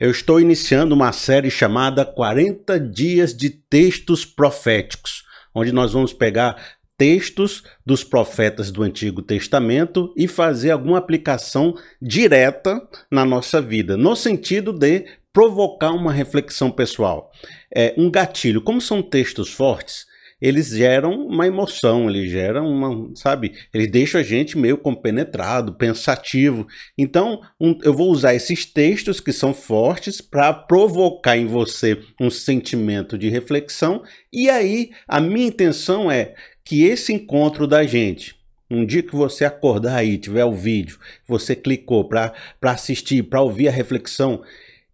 Eu 0.00 0.12
estou 0.12 0.40
iniciando 0.40 0.94
uma 0.94 1.10
série 1.10 1.50
chamada 1.50 2.04
40 2.04 2.78
Dias 2.78 3.36
de 3.36 3.50
Textos 3.50 4.24
Proféticos, 4.24 5.24
onde 5.52 5.72
nós 5.72 5.92
vamos 5.92 6.12
pegar 6.12 6.56
textos 6.96 7.64
dos 7.84 8.04
profetas 8.04 8.70
do 8.70 8.84
Antigo 8.84 9.20
Testamento 9.20 10.14
e 10.16 10.28
fazer 10.28 10.70
alguma 10.70 10.98
aplicação 10.98 11.74
direta 12.00 12.80
na 13.10 13.24
nossa 13.24 13.60
vida, 13.60 13.96
no 13.96 14.14
sentido 14.14 14.72
de 14.72 15.04
provocar 15.32 15.90
uma 15.90 16.12
reflexão 16.12 16.70
pessoal. 16.70 17.32
É 17.74 17.92
um 17.98 18.08
gatilho. 18.08 18.62
Como 18.62 18.80
são 18.80 19.02
textos 19.02 19.52
fortes, 19.52 20.06
eles 20.40 20.68
geram 20.68 21.26
uma 21.26 21.46
emoção, 21.46 22.08
eles 22.08 22.30
geram 22.30 22.66
uma, 22.68 23.10
sabe, 23.14 23.52
eles 23.74 23.90
deixam 23.90 24.20
a 24.20 24.24
gente 24.24 24.56
meio 24.56 24.78
compenetrado, 24.78 25.74
pensativo. 25.74 26.66
Então, 26.96 27.40
um, 27.60 27.76
eu 27.82 27.92
vou 27.92 28.10
usar 28.10 28.34
esses 28.34 28.64
textos 28.64 29.18
que 29.18 29.32
são 29.32 29.52
fortes 29.52 30.20
para 30.20 30.52
provocar 30.52 31.36
em 31.36 31.46
você 31.46 32.00
um 32.20 32.30
sentimento 32.30 33.18
de 33.18 33.28
reflexão. 33.28 34.02
E 34.32 34.48
aí, 34.48 34.90
a 35.08 35.20
minha 35.20 35.48
intenção 35.48 36.10
é 36.10 36.34
que 36.64 36.84
esse 36.84 37.12
encontro 37.12 37.66
da 37.66 37.82
gente, 37.82 38.36
um 38.70 38.86
dia 38.86 39.02
que 39.02 39.16
você 39.16 39.44
acordar 39.44 39.96
aí, 39.96 40.18
tiver 40.18 40.44
o 40.44 40.54
vídeo, 40.54 40.98
você 41.26 41.56
clicou 41.56 42.08
para 42.08 42.32
assistir, 42.62 43.24
para 43.24 43.40
ouvir 43.40 43.66
a 43.66 43.72
reflexão, 43.72 44.42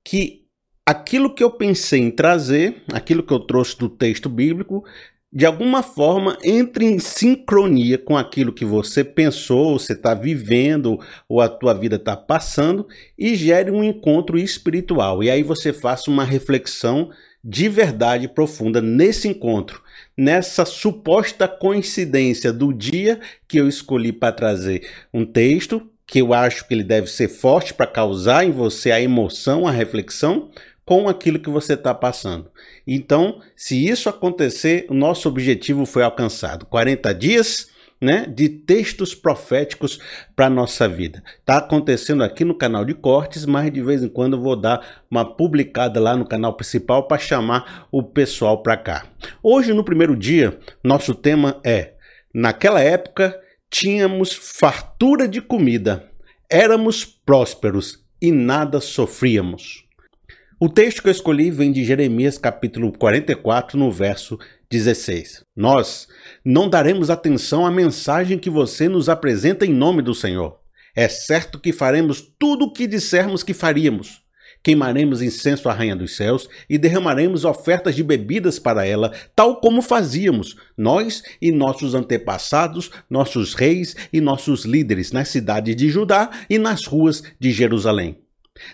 que 0.03 0.45
aquilo 0.87 1.35
que 1.35 1.43
eu 1.43 1.51
pensei 1.51 2.01
em 2.01 2.11
trazer, 2.11 2.83
aquilo 2.93 3.23
que 3.23 3.33
eu 3.33 3.41
trouxe 3.41 3.77
do 3.79 3.89
texto 3.89 4.29
bíblico, 4.29 4.85
de 5.35 5.45
alguma 5.45 5.83
forma 5.83 6.39
entre 6.45 6.85
em 6.85 7.01
sincronia 7.01 7.99
com 7.99 8.17
aquilo 8.17 8.53
que 8.53 8.65
você 8.65 9.03
pensou, 9.03 9.77
você 9.77 9.93
está 9.93 10.15
vivendo 10.15 11.01
ou 11.29 11.41
a 11.41 11.49
tua 11.49 11.75
vida 11.75 11.97
está 11.97 12.17
passando 12.17 12.87
e 13.19 13.35
gere 13.35 13.69
um 13.69 13.83
encontro 13.83 14.39
espiritual. 14.39 15.25
E 15.25 15.31
aí 15.31 15.43
você 15.43 15.73
faça 15.73 16.09
uma 16.09 16.23
reflexão 16.23 17.11
de 17.43 17.69
verdade 17.69 18.29
profunda 18.29 18.81
nesse 18.81 19.27
encontro, 19.27 19.83
nessa 20.17 20.65
suposta 20.65 21.49
coincidência 21.49 22.53
do 22.53 22.73
dia 22.73 23.19
que 23.49 23.59
eu 23.59 23.69
escolhi 23.69 24.13
para 24.13 24.33
trazer 24.33 24.89
um 25.13 25.27
texto 25.27 25.83
que 26.07 26.21
eu 26.21 26.33
acho 26.33 26.69
que 26.69 26.75
ele 26.75 26.85
deve 26.85 27.09
ser 27.09 27.29
forte 27.29 27.75
para 27.75 27.87
causar 27.87 28.45
em 28.45 28.51
você 28.51 28.93
a 28.93 29.01
emoção, 29.01 29.67
a 29.67 29.71
reflexão, 29.71 30.51
com 30.85 31.09
aquilo 31.09 31.39
que 31.39 31.51
você 31.51 31.75
está 31.75 31.95
passando. 31.95 32.51
Então, 32.87 33.41
se 33.57 33.87
isso 33.89 34.09
acontecer, 34.09 34.87
o 34.91 34.95
nosso 34.95 35.29
objetivo 35.29 35.87
foi 35.87 36.03
alcançado. 36.03 36.67
40 36.67 37.15
dias 37.15 37.69
né, 38.01 38.27
de 38.27 38.51
textos 38.51 39.15
proféticos 39.15 39.99
para 40.37 40.47
a 40.47 40.51
nossa 40.51 40.87
vida. 40.87 41.23
Está 41.39 41.57
acontecendo 41.57 42.23
aqui 42.23 42.45
no 42.45 42.55
canal 42.55 42.85
de 42.85 42.93
cortes, 42.93 43.47
mas 43.47 43.73
de 43.73 43.83
vez 43.83 44.03
em 44.03 44.09
quando 44.09 44.37
eu 44.37 44.43
vou 44.43 44.57
dar 44.57 45.03
uma 45.11 45.25
publicada 45.25 45.99
lá 45.99 46.15
no 46.15 46.27
canal 46.27 46.55
principal 46.55 47.09
para 47.09 47.19
chamar 47.19 47.87
o 47.91 48.03
pessoal 48.03 48.63
para 48.63 48.77
cá. 48.77 49.07
Hoje, 49.43 49.73
no 49.73 49.85
primeiro 49.85 50.15
dia, 50.15 50.59
nosso 50.83 51.15
tema 51.15 51.59
é: 51.65 51.95
naquela 52.35 52.81
época 52.81 53.41
tínhamos 53.71 54.35
fartura 54.35 55.27
de 55.27 55.41
comida, 55.41 56.11
éramos 56.51 57.05
prósperos 57.07 58.05
e 58.21 58.31
nada 58.31 58.81
sofríamos. 58.81 59.84
O 60.61 60.69
texto 60.69 61.03
que 61.03 61.09
eu 61.09 61.13
escolhi 61.13 61.51
vem 61.51 61.73
de 61.73 61.85
Jeremias 61.85 62.39
capítulo 62.39 62.93
44, 62.93 63.77
no 63.77 63.91
verso 63.91 64.39
16. 64.71 65.45
Nós 65.57 66.07
não 66.45 66.69
daremos 66.69 67.11
atenção 67.11 67.67
à 67.67 67.73
mensagem 67.73 68.39
que 68.39 68.49
você 68.49 68.89
nos 68.89 69.09
apresenta 69.09 69.67
em 69.67 69.75
nome 69.75 70.01
do 70.01 70.15
Senhor. 70.15 70.61
É 70.95 71.09
certo 71.09 71.59
que 71.59 71.73
faremos 71.73 72.23
tudo 72.39 72.67
o 72.67 72.73
que 72.73 72.87
dissermos 72.87 73.43
que 73.43 73.53
faríamos. 73.53 74.23
Queimaremos 74.63 75.23
incenso 75.23 75.69
à 75.69 75.73
Rainha 75.73 75.97
dos 75.97 76.15
Céus 76.15 76.49
e 76.71 76.79
derramaremos 76.79 77.45
ofertas 77.45 77.97
de 77.97 78.05
bebidas 78.05 78.57
para 78.59 78.87
ela, 78.87 79.13
tal 79.35 79.61
como 79.61 79.83
fazíamos, 79.83 80.57
nós 80.79 81.25
e 81.43 81.51
nossos 81.51 81.97
antepassados, 81.97 82.93
nossos 83.11 83.55
reis 83.55 83.97
e 84.13 84.21
nossos 84.21 84.65
líderes 84.65 85.11
nas 85.11 85.29
cidades 85.29 85.75
de 85.75 85.89
Judá 85.91 86.31
e 86.49 86.59
nas 86.59 86.87
ruas 86.87 87.25
de 87.41 87.51
Jerusalém. 87.51 88.24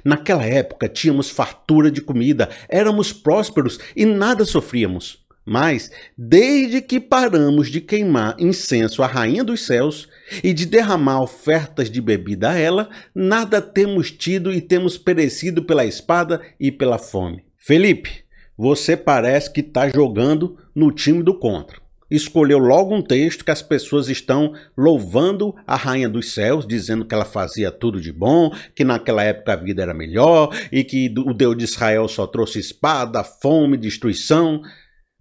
Naquela 0.05 0.45
época 0.45 0.89
tínhamos 0.89 1.31
fartura 1.31 1.91
de 1.91 2.01
comida, 2.01 2.49
éramos 2.69 3.13
prósperos 3.13 3.79
e 3.97 4.05
nada 4.05 4.45
sofríamos. 4.45 5.25
Mas, 5.45 5.91
desde 6.17 6.83
que 6.83 7.01
paramos 7.01 7.71
de 7.71 7.81
queimar 7.81 8.37
incenso 8.39 9.03
à 9.03 9.07
Rainha 9.07 9.43
dos 9.43 9.67
Céus 9.67 10.09
e 10.45 10.53
de 10.53 10.67
derramar 10.67 11.23
ofertas 11.23 11.91
de 11.91 12.01
bebida 12.01 12.51
a 12.51 12.59
ela, 12.59 12.91
nada 13.15 13.61
temos 13.61 14.11
tido 14.11 14.53
e 14.53 14.61
temos 14.61 14.99
perecido 14.99 15.65
pela 15.65 15.85
espada 15.85 16.41
e 16.61 16.71
pela 16.71 16.99
fome. 16.99 17.45
Felipe, 17.59 18.25
você 18.57 18.97
parece 18.97 19.51
que 19.53 19.61
está 19.61 19.89
jogando 19.89 20.59
no 20.75 20.93
time 20.93 21.23
do 21.23 21.39
contra 21.39 21.81
escolheu 22.11 22.59
logo 22.59 22.95
um 22.95 23.03
texto 23.03 23.45
que 23.45 23.51
as 23.51 23.63
pessoas 23.63 24.09
estão 24.09 24.53
louvando 24.77 25.55
a 25.67 25.77
Rainha 25.77 26.09
dos 26.09 26.33
Céus, 26.33 26.67
dizendo 26.67 27.05
que 27.05 27.15
ela 27.15 27.25
fazia 27.25 27.71
tudo 27.71 28.01
de 28.01 28.13
bom, 28.13 28.53
que 28.75 28.85
naquela 28.85 29.23
época 29.23 29.53
a 29.53 29.57
vida 29.57 29.83
era 29.83 29.95
melhor 29.95 30.55
e 30.73 30.83
que 30.83 31.13
o 31.19 31.33
Deus 31.33 31.57
de 31.57 31.65
Israel 31.65 32.09
só 32.09 32.27
trouxe 32.27 32.59
espada, 32.59 33.23
fome, 33.23 33.77
destruição. 33.77 34.63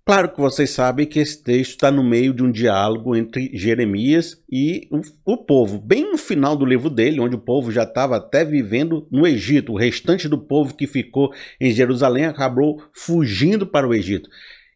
Claro 0.09 0.29
que 0.29 0.41
vocês 0.41 0.71
sabem 0.71 1.05
que 1.05 1.19
esse 1.19 1.43
texto 1.43 1.71
está 1.73 1.91
no 1.91 2.03
meio 2.03 2.33
de 2.33 2.41
um 2.41 2.51
diálogo 2.51 3.15
entre 3.15 3.51
Jeremias 3.53 4.41
e 4.51 4.89
o, 5.23 5.37
povo, 5.37 5.77
bem 5.77 6.09
no 6.09 6.17
final 6.17 6.55
do 6.55 6.65
livro 6.65 6.89
dele, 6.89 7.19
onde 7.19 7.35
o 7.35 7.39
povo 7.39 7.71
já 7.71 7.83
estava 7.83 8.17
até 8.17 8.43
vivendo 8.43 9.07
no 9.11 9.27
Egito. 9.27 9.71
O 9.71 9.77
restante 9.77 10.27
do 10.27 10.39
povo 10.39 10.73
que 10.73 10.87
ficou 10.87 11.31
em 11.61 11.69
Jerusalém 11.69 12.25
acabou 12.25 12.81
fugindo 12.91 13.67
para 13.67 13.87
o 13.87 13.93
Egito. 13.93 14.27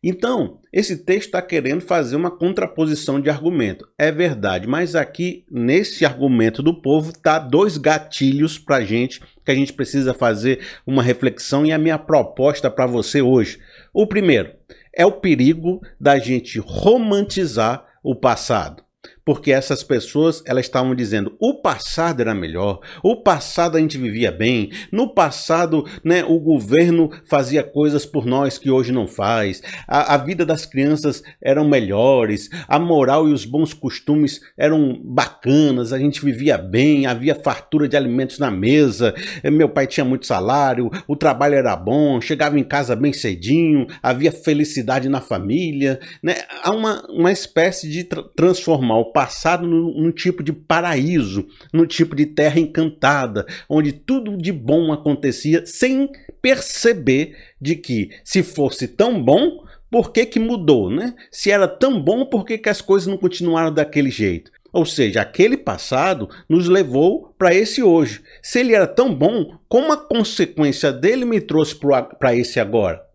Então, 0.04 0.60
esse 0.74 0.98
texto 0.98 1.28
está 1.28 1.42
querendo 1.42 1.80
fazer 1.80 2.18
uma 2.18 2.30
contraposição 2.30 3.22
de 3.22 3.30
argumento. 3.30 3.88
É 3.98 4.12
verdade, 4.12 4.68
mas 4.68 4.96
aqui, 4.96 5.46
nesse 5.50 6.06
argumento 6.06 6.62
do 6.62 6.82
povo, 6.82 7.14
tá 7.14 7.40
dois 7.40 7.78
gatilhos 7.78 8.60
para 8.60 8.78
a 8.78 8.84
gente 8.84 9.22
que 9.46 9.52
a 9.52 9.56
gente 9.56 9.72
precisa 9.72 10.14
fazer 10.14 10.60
uma 10.86 11.02
reflexão 11.02 11.66
e 11.66 11.72
a 11.72 11.78
minha 11.78 11.98
proposta 11.98 12.70
para 12.70 12.86
você 12.86 13.22
hoje. 13.22 13.60
O 13.94 14.06
primeiro 14.06 14.52
é 14.94 15.06
o 15.06 15.12
perigo 15.14 15.82
da 15.98 16.20
gente 16.20 16.60
romantizar 16.60 17.86
o 18.04 18.14
passado 18.14 18.84
porque 19.26 19.52
essas 19.52 19.84
pessoas 19.84 20.44
elas 20.46 20.66
estavam 20.66 20.94
dizendo 20.96 21.36
o 21.40 21.62
passado 21.62 22.22
era 22.22 22.34
melhor, 22.34 22.80
o 23.04 23.18
passado 23.18 23.78
a 23.78 23.80
gente 23.80 23.98
vivia 23.98 24.32
bem, 24.32 24.72
no 24.92 25.14
passado 25.14 25.86
né, 26.04 26.24
o 26.24 26.40
governo 26.40 27.10
fazia 27.26 27.64
coisas 27.64 28.06
por 28.06 28.26
nós 28.26 28.58
que 28.58 28.70
hoje 28.70 28.92
não 28.92 29.08
faz, 29.08 29.62
a, 29.88 30.16
a 30.16 30.18
vida 30.18 30.46
das 30.46 30.66
crianças 30.66 31.24
eram 31.42 31.68
melhores, 31.68 32.50
a 32.68 32.78
moral 32.78 33.28
e 33.28 33.34
os 33.34 33.46
bons 33.46 33.74
costumes 33.74 34.42
eram 34.58 35.00
bacanas, 35.04 35.94
a 35.94 36.00
gente 36.00 36.24
vivia 36.24 36.58
bem, 36.58 37.06
havia 37.06 37.36
fartura 37.36 37.88
de 37.88 37.96
alimentos 37.96 38.40
na 38.40 38.52
mesa, 38.52 39.14
meu 39.44 39.70
pai 39.70 39.88
tinha 39.88 40.06
muito 40.06 40.26
salário, 40.26 40.90
o 41.08 41.16
trabalho 41.16 41.56
era 41.56 41.76
bom, 41.76 42.20
chegava 42.20 42.60
em 42.60 42.64
casa 42.64 42.96
bem 42.96 43.14
cedinho, 43.14 43.88
havia 44.02 44.32
felicidade 44.32 45.08
na 45.08 45.22
família, 45.22 46.00
né? 46.22 46.36
há 46.64 46.72
uma, 46.72 47.06
uma 47.10 47.32
espécie 47.32 47.90
de 47.90 48.04
tra 48.04 48.24
transformar 48.36 48.98
o 48.98 49.13
passado 49.14 49.68
num, 49.68 50.02
num 50.02 50.12
tipo 50.12 50.44
de 50.44 50.52
paraíso, 50.52 51.48
num 51.72 51.86
tipo 51.86 52.16
de 52.16 52.26
terra 52.26 52.60
encantada, 52.60 53.46
onde 53.70 53.92
tudo 53.92 54.36
de 54.36 54.52
bom 54.52 54.92
acontecia 54.92 55.66
sem 55.66 56.10
perceber 56.42 57.36
de 57.62 57.76
que 57.76 58.10
se 58.24 58.44
fosse 58.44 58.88
tão 58.88 59.24
bom, 59.24 59.64
por 59.90 60.12
que, 60.12 60.26
que 60.26 60.40
mudou, 60.40 60.90
né? 60.90 61.14
Se 61.32 61.52
era 61.52 61.68
tão 61.68 62.02
bom, 62.02 62.26
por 62.26 62.44
que, 62.46 62.58
que 62.58 62.70
as 62.70 62.82
coisas 62.82 63.08
não 63.08 63.16
continuaram 63.16 63.72
daquele 63.72 64.10
jeito? 64.10 64.52
Ou 64.74 64.88
seja, 64.88 65.22
aquele 65.22 65.56
passado 65.56 66.28
nos 66.50 66.68
levou 66.68 67.36
para 67.38 67.54
esse 67.54 67.84
hoje. 67.84 68.24
Se 68.42 68.60
ele 68.60 68.74
era 68.74 68.88
tão 68.88 69.14
bom, 69.14 69.56
como 69.70 69.94
a 69.94 69.98
consequência 69.98 70.92
dele 70.92 71.26
me 71.26 71.40
trouxe 71.40 71.76
para 72.20 72.36
esse 72.36 72.60
agora? 72.60 73.13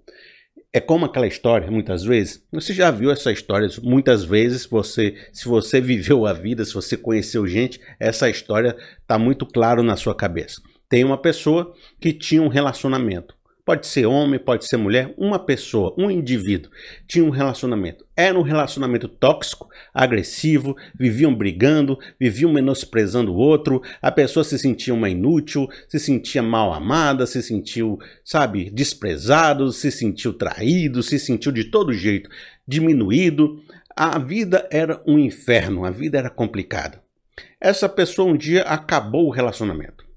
É 0.70 0.80
como 0.80 1.06
aquela 1.06 1.26
história, 1.26 1.70
muitas 1.70 2.04
vezes. 2.04 2.44
Você 2.52 2.74
já 2.74 2.90
viu 2.90 3.10
essa 3.10 3.32
história 3.32 3.68
muitas 3.82 4.24
vezes. 4.24 4.66
Você, 4.66 5.16
se 5.32 5.48
você 5.48 5.80
viveu 5.80 6.26
a 6.26 6.32
vida, 6.32 6.64
se 6.64 6.74
você 6.74 6.96
conheceu 6.96 7.46
gente, 7.46 7.80
essa 7.98 8.28
história 8.28 8.76
está 9.00 9.18
muito 9.18 9.46
claro 9.46 9.82
na 9.82 9.96
sua 9.96 10.14
cabeça. 10.14 10.60
Tem 10.88 11.04
uma 11.04 11.20
pessoa 11.20 11.74
que 12.00 12.12
tinha 12.12 12.42
um 12.42 12.48
relacionamento 12.48 13.37
Pode 13.68 13.86
ser 13.86 14.06
homem, 14.06 14.40
pode 14.40 14.66
ser 14.66 14.78
mulher, 14.78 15.12
uma 15.18 15.38
pessoa, 15.38 15.94
um 15.98 16.10
indivíduo 16.10 16.70
tinha 17.06 17.22
um 17.22 17.28
relacionamento. 17.28 18.02
Era 18.16 18.38
um 18.38 18.40
relacionamento 18.40 19.06
tóxico, 19.06 19.68
agressivo, 19.92 20.74
viviam 20.98 21.34
brigando, 21.34 21.98
viviam 22.18 22.50
menosprezando 22.50 23.30
o 23.30 23.36
outro, 23.36 23.82
a 24.00 24.10
pessoa 24.10 24.42
se 24.42 24.58
sentia 24.58 24.94
uma 24.94 25.10
inútil, 25.10 25.68
se 25.86 25.98
sentia 25.98 26.42
mal 26.42 26.72
amada, 26.72 27.26
se 27.26 27.42
sentiu, 27.42 27.98
sabe, 28.24 28.70
desprezado, 28.70 29.70
se 29.70 29.90
sentiu 29.90 30.32
traído, 30.32 31.02
se 31.02 31.18
sentiu 31.18 31.52
de 31.52 31.64
todo 31.64 31.92
jeito 31.92 32.30
diminuído. 32.66 33.62
A 33.94 34.18
vida 34.18 34.66
era 34.70 35.02
um 35.06 35.18
inferno, 35.18 35.84
a 35.84 35.90
vida 35.90 36.16
era 36.16 36.30
complicada. 36.30 37.02
Essa 37.60 37.86
pessoa 37.86 38.32
um 38.32 38.36
dia 38.36 38.62
acabou 38.62 39.26
o 39.26 39.30
relacionamento 39.30 40.07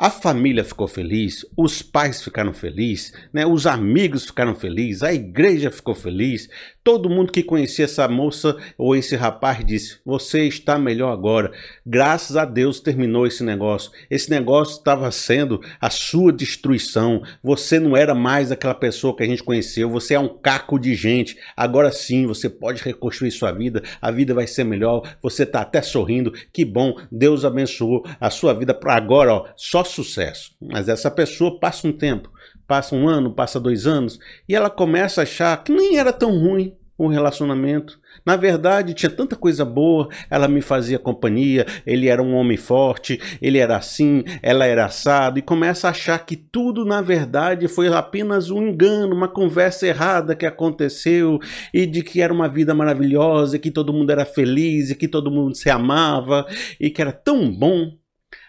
A 0.00 0.10
família 0.10 0.62
ficou 0.62 0.86
feliz, 0.86 1.44
os 1.56 1.82
pais 1.82 2.22
ficaram 2.22 2.52
felizes, 2.52 3.12
né? 3.32 3.44
os 3.44 3.66
amigos 3.66 4.26
ficaram 4.26 4.54
felizes, 4.54 5.02
a 5.02 5.12
igreja 5.12 5.72
ficou 5.72 5.92
feliz, 5.92 6.48
todo 6.84 7.10
mundo 7.10 7.32
que 7.32 7.42
conhecia 7.42 7.84
essa 7.84 8.06
moça 8.06 8.56
ou 8.78 8.94
esse 8.94 9.16
rapaz 9.16 9.62
disse: 9.66 9.98
Você 10.06 10.44
está 10.44 10.78
melhor 10.78 11.12
agora. 11.12 11.50
Graças 11.84 12.36
a 12.36 12.44
Deus 12.44 12.78
terminou 12.78 13.26
esse 13.26 13.42
negócio. 13.42 13.90
Esse 14.08 14.30
negócio 14.30 14.78
estava 14.78 15.10
sendo 15.10 15.60
a 15.80 15.90
sua 15.90 16.32
destruição. 16.32 17.20
Você 17.42 17.80
não 17.80 17.96
era 17.96 18.14
mais 18.14 18.52
aquela 18.52 18.74
pessoa 18.74 19.16
que 19.16 19.24
a 19.24 19.26
gente 19.26 19.42
conheceu, 19.42 19.90
você 19.90 20.14
é 20.14 20.20
um 20.20 20.28
caco 20.28 20.78
de 20.78 20.94
gente. 20.94 21.36
Agora 21.56 21.90
sim 21.90 22.24
você 22.24 22.48
pode 22.48 22.84
reconstruir 22.84 23.32
sua 23.32 23.50
vida, 23.50 23.82
a 24.00 24.12
vida 24.12 24.32
vai 24.32 24.46
ser 24.46 24.62
melhor, 24.62 25.02
você 25.20 25.42
está 25.42 25.62
até 25.62 25.82
sorrindo. 25.82 26.32
Que 26.52 26.64
bom, 26.64 26.94
Deus 27.10 27.44
abençoou 27.44 28.06
a 28.20 28.30
sua 28.30 28.54
vida 28.54 28.72
para 28.72 28.94
agora, 28.94 29.34
ó, 29.34 29.46
só 29.56 29.87
sucesso. 29.88 30.52
Mas 30.60 30.88
essa 30.88 31.10
pessoa 31.10 31.58
passa 31.58 31.86
um 31.88 31.92
tempo, 31.92 32.30
passa 32.66 32.94
um 32.94 33.08
ano, 33.08 33.32
passa 33.32 33.58
dois 33.58 33.86
anos, 33.86 34.18
e 34.48 34.54
ela 34.54 34.70
começa 34.70 35.20
a 35.20 35.24
achar 35.24 35.64
que 35.64 35.72
nem 35.72 35.98
era 35.98 36.12
tão 36.12 36.38
ruim 36.38 36.76
o 36.98 37.06
relacionamento. 37.06 37.98
Na 38.26 38.34
verdade, 38.34 38.92
tinha 38.92 39.08
tanta 39.08 39.36
coisa 39.36 39.64
boa, 39.64 40.08
ela 40.28 40.48
me 40.48 40.60
fazia 40.60 40.98
companhia, 40.98 41.64
ele 41.86 42.08
era 42.08 42.20
um 42.20 42.34
homem 42.34 42.56
forte, 42.56 43.20
ele 43.40 43.56
era 43.56 43.76
assim, 43.76 44.24
ela 44.42 44.66
era 44.66 44.86
assado, 44.86 45.38
e 45.38 45.42
começa 45.42 45.86
a 45.86 45.92
achar 45.92 46.18
que 46.26 46.34
tudo, 46.34 46.84
na 46.84 47.00
verdade, 47.00 47.68
foi 47.68 47.86
apenas 47.86 48.50
um 48.50 48.66
engano, 48.66 49.14
uma 49.14 49.28
conversa 49.28 49.86
errada 49.86 50.34
que 50.34 50.44
aconteceu, 50.44 51.38
e 51.72 51.86
de 51.86 52.02
que 52.02 52.20
era 52.20 52.32
uma 52.32 52.48
vida 52.48 52.74
maravilhosa, 52.74 53.56
e 53.56 53.60
que 53.60 53.70
todo 53.70 53.92
mundo 53.92 54.10
era 54.10 54.24
feliz, 54.24 54.90
e 54.90 54.96
que 54.96 55.06
todo 55.06 55.30
mundo 55.30 55.54
se 55.54 55.70
amava, 55.70 56.44
e 56.80 56.90
que 56.90 57.00
era 57.00 57.12
tão 57.12 57.48
bom. 57.48 57.92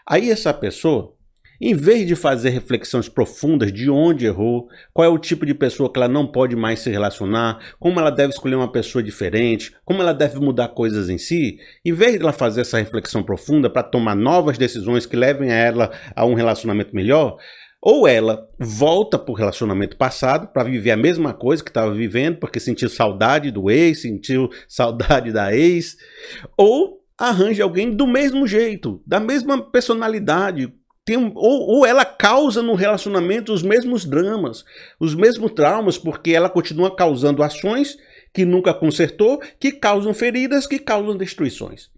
Aí 0.07 0.31
essa 0.31 0.51
pessoa 0.51 1.13
em 1.59 1.73
vez 1.73 2.07
de 2.07 2.15
fazer 2.15 2.49
reflexões 2.49 3.09
profundas 3.09 3.71
de 3.71 3.89
onde 3.89 4.25
errou, 4.25 4.67
qual 4.93 5.05
é 5.05 5.09
o 5.09 5.17
tipo 5.17 5.45
de 5.45 5.53
pessoa 5.53 5.91
que 5.91 5.99
ela 5.99 6.07
não 6.07 6.25
pode 6.25 6.55
mais 6.55 6.79
se 6.79 6.89
relacionar, 6.89 7.59
como 7.79 7.99
ela 7.99 8.09
deve 8.09 8.33
escolher 8.33 8.55
uma 8.55 8.71
pessoa 8.71 9.03
diferente, 9.03 9.75
como 9.83 10.01
ela 10.01 10.13
deve 10.13 10.39
mudar 10.39 10.69
coisas 10.69 11.09
em 11.09 11.17
si, 11.17 11.57
em 11.85 11.93
vez 11.93 12.13
de 12.13 12.21
ela 12.21 12.31
fazer 12.31 12.61
essa 12.61 12.77
reflexão 12.77 13.21
profunda 13.21 13.69
para 13.69 13.83
tomar 13.83 14.15
novas 14.15 14.57
decisões 14.57 15.05
que 15.05 15.15
levem 15.15 15.51
a 15.51 15.55
ela 15.55 15.91
a 16.15 16.25
um 16.25 16.33
relacionamento 16.33 16.95
melhor, 16.95 17.37
ou 17.81 18.07
ela 18.07 18.45
volta 18.59 19.17
para 19.17 19.31
o 19.31 19.35
relacionamento 19.35 19.95
passado 19.95 20.47
para 20.47 20.63
viver 20.63 20.91
a 20.91 20.97
mesma 20.97 21.33
coisa 21.33 21.63
que 21.63 21.69
estava 21.69 21.93
vivendo, 21.93 22.37
porque 22.37 22.59
sentiu 22.59 22.89
saudade 22.89 23.51
do 23.51 23.71
ex, 23.71 24.01
sentiu 24.01 24.49
saudade 24.67 25.31
da 25.31 25.55
ex, 25.55 25.95
ou 26.57 26.99
arranja 27.17 27.63
alguém 27.63 27.91
do 27.91 28.07
mesmo 28.07 28.47
jeito, 28.47 29.01
da 29.05 29.19
mesma 29.19 29.61
personalidade, 29.61 30.73
tem, 31.09 31.31
ou, 31.33 31.67
ou 31.67 31.85
ela 31.87 32.05
causa 32.05 32.61
no 32.61 32.75
relacionamento 32.75 33.51
os 33.51 33.63
mesmos 33.63 34.05
dramas, 34.05 34.63
os 34.99 35.15
mesmos 35.15 35.51
traumas, 35.53 35.97
porque 35.97 36.29
ela 36.33 36.51
continua 36.51 36.95
causando 36.95 37.41
ações 37.41 37.97
que 38.31 38.45
nunca 38.45 38.75
consertou, 38.75 39.41
que 39.59 39.71
causam 39.71 40.13
feridas, 40.13 40.67
que 40.67 40.77
causam 40.77 41.17
destruições. 41.17 41.89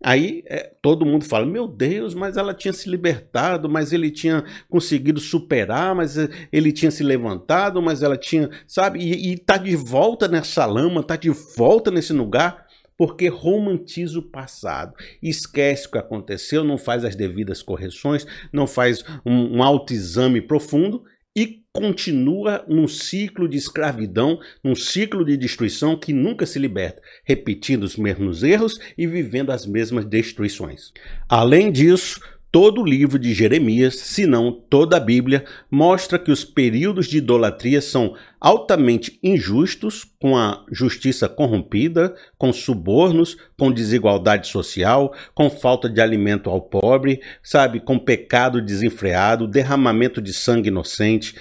Aí 0.00 0.44
é, 0.46 0.72
todo 0.80 1.04
mundo 1.04 1.24
fala: 1.24 1.44
Meu 1.44 1.66
Deus, 1.66 2.14
mas 2.14 2.36
ela 2.36 2.54
tinha 2.54 2.72
se 2.72 2.88
libertado, 2.88 3.68
mas 3.68 3.92
ele 3.92 4.08
tinha 4.08 4.44
conseguido 4.68 5.18
superar, 5.18 5.92
mas 5.92 6.16
eh, 6.16 6.28
ele 6.52 6.70
tinha 6.70 6.92
se 6.92 7.02
levantado, 7.02 7.82
mas 7.82 8.04
ela 8.04 8.16
tinha, 8.16 8.48
sabe? 8.68 9.00
E, 9.00 9.32
e 9.32 9.36
tá 9.36 9.56
de 9.56 9.74
volta 9.74 10.28
nessa 10.28 10.64
lama, 10.64 11.02
tá 11.02 11.16
de 11.16 11.30
volta 11.30 11.90
nesse 11.90 12.12
lugar 12.12 12.69
porque 13.00 13.28
romantiza 13.28 14.18
o 14.18 14.22
passado, 14.22 14.94
esquece 15.22 15.86
o 15.86 15.92
que 15.92 15.96
aconteceu, 15.96 16.62
não 16.62 16.76
faz 16.76 17.02
as 17.02 17.16
devidas 17.16 17.62
correções, 17.62 18.26
não 18.52 18.66
faz 18.66 19.02
um, 19.24 19.56
um 19.56 19.62
autoexame 19.62 20.42
profundo 20.42 21.02
e 21.34 21.62
continua 21.72 22.62
num 22.68 22.86
ciclo 22.86 23.48
de 23.48 23.56
escravidão, 23.56 24.38
num 24.62 24.74
ciclo 24.74 25.24
de 25.24 25.38
destruição 25.38 25.98
que 25.98 26.12
nunca 26.12 26.44
se 26.44 26.58
liberta, 26.58 27.00
repetindo 27.24 27.84
os 27.84 27.96
mesmos 27.96 28.42
erros 28.42 28.78
e 28.98 29.06
vivendo 29.06 29.48
as 29.48 29.64
mesmas 29.64 30.04
destruições. 30.04 30.92
Além 31.26 31.72
disso, 31.72 32.20
Todo 32.52 32.80
o 32.80 32.84
livro 32.84 33.16
de 33.16 33.32
Jeremias, 33.32 33.94
se 33.94 34.26
não 34.26 34.50
toda 34.50 34.96
a 34.96 35.00
Bíblia, 35.00 35.44
mostra 35.70 36.18
que 36.18 36.32
os 36.32 36.44
períodos 36.44 37.06
de 37.06 37.18
idolatria 37.18 37.80
são 37.80 38.16
altamente 38.40 39.20
injustos, 39.22 40.04
com 40.20 40.36
a 40.36 40.64
justiça 40.72 41.28
corrompida, 41.28 42.12
com 42.36 42.52
subornos, 42.52 43.36
com 43.56 43.70
desigualdade 43.70 44.48
social, 44.48 45.14
com 45.32 45.48
falta 45.48 45.88
de 45.88 46.00
alimento 46.00 46.50
ao 46.50 46.60
pobre, 46.60 47.20
sabe, 47.40 47.78
com 47.78 47.96
pecado 47.96 48.60
desenfreado, 48.60 49.46
derramamento 49.46 50.20
de 50.20 50.32
sangue 50.32 50.70
inocente, 50.70 51.36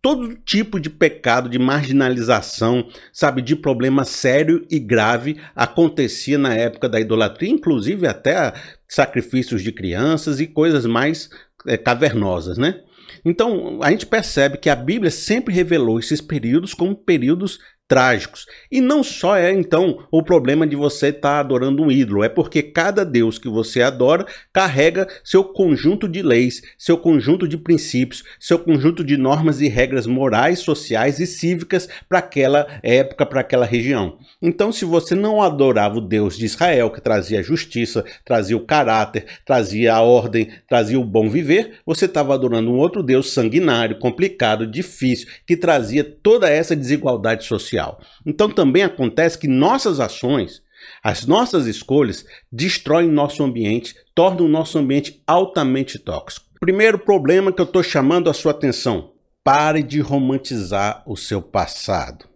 todo 0.00 0.36
tipo 0.36 0.78
de 0.78 0.88
pecado, 0.88 1.48
de 1.48 1.58
marginalização, 1.58 2.88
sabe, 3.12 3.42
de 3.42 3.56
problema 3.56 4.04
sério 4.04 4.64
e 4.70 4.78
grave 4.78 5.36
acontecia 5.54 6.38
na 6.38 6.54
época 6.54 6.88
da 6.88 7.00
idolatria, 7.00 7.50
inclusive 7.50 8.06
até 8.06 8.52
sacrifícios 8.88 9.62
de 9.62 9.72
crianças 9.72 10.40
e 10.40 10.46
coisas 10.46 10.86
mais 10.86 11.28
é, 11.66 11.76
cavernosas, 11.76 12.58
né? 12.58 12.80
Então, 13.24 13.80
a 13.82 13.90
gente 13.90 14.06
percebe 14.06 14.58
que 14.58 14.70
a 14.70 14.76
Bíblia 14.76 15.10
sempre 15.10 15.54
revelou 15.54 15.98
esses 15.98 16.20
períodos 16.20 16.74
como 16.74 16.94
períodos 16.94 17.58
trágicos. 17.88 18.46
E 18.70 18.82
não 18.82 19.02
só 19.02 19.34
é 19.34 19.50
então 19.50 20.06
o 20.10 20.22
problema 20.22 20.66
de 20.66 20.76
você 20.76 21.08
estar 21.08 21.20
tá 21.20 21.40
adorando 21.40 21.82
um 21.82 21.90
ídolo, 21.90 22.22
é 22.22 22.28
porque 22.28 22.62
cada 22.62 23.04
Deus 23.04 23.38
que 23.38 23.48
você 23.48 23.80
adora 23.80 24.26
carrega 24.52 25.08
seu 25.24 25.42
conjunto 25.42 26.06
de 26.06 26.20
leis, 26.20 26.60
seu 26.76 26.98
conjunto 26.98 27.48
de 27.48 27.56
princípios, 27.56 28.22
seu 28.38 28.58
conjunto 28.58 29.02
de 29.02 29.16
normas 29.16 29.62
e 29.62 29.68
regras 29.68 30.06
morais, 30.06 30.58
sociais 30.58 31.18
e 31.18 31.26
cívicas 31.26 31.88
para 32.06 32.18
aquela 32.18 32.66
época, 32.82 33.24
para 33.24 33.40
aquela 33.40 33.64
região. 33.64 34.18
Então, 34.42 34.70
se 34.70 34.84
você 34.84 35.14
não 35.14 35.40
adorava 35.40 35.96
o 35.96 36.02
Deus 36.02 36.36
de 36.36 36.44
Israel, 36.44 36.90
que 36.90 37.00
trazia 37.00 37.42
justiça, 37.42 38.04
trazia 38.22 38.56
o 38.56 38.66
caráter, 38.66 39.24
trazia 39.46 39.94
a 39.94 40.02
ordem, 40.02 40.50
trazia 40.68 41.00
o 41.00 41.04
bom 41.04 41.30
viver, 41.30 41.78
você 41.86 42.04
estava 42.04 42.34
adorando 42.34 42.70
um 42.70 42.76
outro 42.76 43.02
Deus 43.02 43.32
sanguinário, 43.32 43.98
complicado, 43.98 44.66
difícil, 44.66 45.28
que 45.46 45.56
trazia 45.56 46.04
toda 46.04 46.50
essa 46.50 46.76
desigualdade 46.76 47.44
social 47.44 47.77
social. 47.78 48.00
Então 48.26 48.50
também 48.50 48.82
acontece 48.82 49.38
que 49.38 49.46
nossas 49.46 50.00
ações, 50.00 50.62
as 51.02 51.26
nossas 51.26 51.66
escolhas 51.66 52.24
destroem 52.50 53.08
nosso 53.08 53.42
ambiente, 53.42 53.94
tornam 54.14 54.46
o 54.46 54.48
nosso 54.48 54.78
ambiente 54.78 55.22
altamente 55.26 55.98
tóxico. 55.98 56.46
Primeiro 56.60 56.98
problema 56.98 57.52
que 57.52 57.60
eu 57.60 57.64
estou 57.64 57.82
chamando 57.82 58.28
a 58.28 58.34
sua 58.34 58.50
atenção: 58.50 59.12
pare 59.44 59.82
de 59.82 60.00
romantizar 60.00 61.02
o 61.06 61.16
seu 61.16 61.40
passado. 61.40 62.26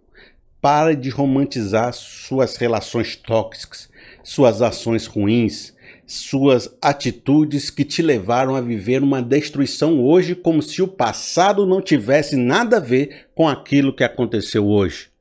Pare 0.61 0.95
de 0.95 1.11
romantizar 1.11 1.93
suas 1.93 2.57
relações 2.57 3.17
tóxicas, 3.17 3.91
suas 4.23 4.63
ações 4.63 5.07
ruins, 5.07 5.75
suas 6.07 6.73
atitudes 6.81 7.69
que 7.69 7.85
te 7.85 8.01
levaram 8.01 8.55
a 8.55 8.61
viver 8.61 9.03
uma 9.03 9.21
destruição 9.21 10.01
hoje, 10.01 10.37
como 10.37 10.63
se 10.63 10.81
o 10.81 10.87
passado 10.87 11.67
não 11.67 11.81
tivesse 11.81 12.37
nada 12.37 12.77
a 12.77 12.81
ver 12.81 13.27
com 13.35 13.49
aquilo 13.49 13.93
que 13.93 14.05
aconteceu 14.05 14.69
hoje. 14.69 15.12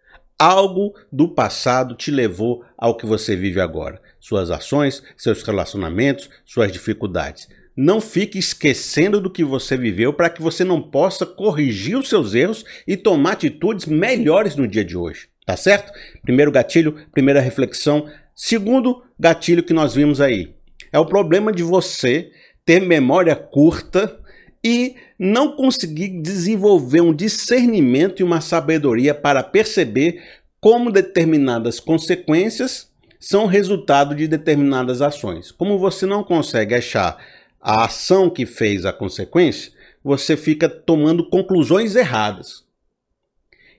Algo 0.41 0.95
do 1.12 1.27
passado 1.27 1.93
te 1.93 2.10
levou 2.10 2.65
ao 2.75 2.98
que 2.98 3.05
você 3.05 3.36
vive 3.36 3.62
agora. 3.62 4.01
Suas 4.19 4.50
ações, 4.50 5.03
seus 5.15 5.43
relacionamentos, 5.43 6.31
suas 6.43 6.71
dificuldades. 6.71 7.48
Não 7.77 8.01
fique 8.01 8.39
esquecendo 8.39 9.21
do 9.21 9.29
que 9.29 9.43
você 9.43 9.77
viveu 9.77 10.12
para 10.12 10.31
que 10.31 10.41
você 10.41 10.63
não 10.63 10.81
possa 10.81 11.27
corrigir 11.27 11.95
os 11.95 12.10
seus 12.10 12.33
erros 12.33 12.65
e 12.88 12.98
tomar 12.98 13.33
atitudes 13.33 13.86
melhores 13.86 14.55
no 14.55 14.67
dia 14.67 14.83
de 14.83 14.98
hoje. 14.98 15.29
Tá 15.45 15.55
certo? 15.55 15.93
Primeiro 16.24 16.51
gatilho, 16.51 16.95
primeira 17.12 17.39
reflexão. 17.39 18.10
Segundo 18.33 19.03
gatilho 19.19 19.62
que 19.62 19.74
nós 19.74 19.93
vimos 19.93 20.19
aí 20.19 20.55
é 20.91 20.98
o 20.98 21.05
problema 21.05 21.51
de 21.51 21.62
você 21.62 22.31
ter 22.65 22.81
memória 22.81 23.36
curta 23.36 24.19
e 24.63 24.96
não 25.18 25.56
conseguir 25.56 26.22
desenvolver 26.22 27.01
um 27.01 27.13
discernimento 27.13 28.20
e 28.20 28.24
uma 28.24 28.41
sabedoria 28.41 29.13
para 29.13 29.44
perceber 29.44 30.22
como 30.60 30.91
determinadas 30.91 31.80
consequências 31.80 32.91
são 33.20 33.46
resultado 33.46 34.15
de 34.15 34.27
determinadas 34.27 35.01
ações. 35.01 35.51
Como 35.51 35.77
você 35.77 36.06
não 36.06 36.24
consegue 36.24 36.75
achar 36.75 37.18
a 37.60 37.86
ação 37.86 38.30
que 38.30 38.46
fez 38.46 38.86
a 38.86 38.94
consequência, 38.94 39.72
você 40.03 40.36
fica 40.36 40.68
tomando 40.68 41.30
conclusões 41.30 41.96
erradas. 41.96 42.63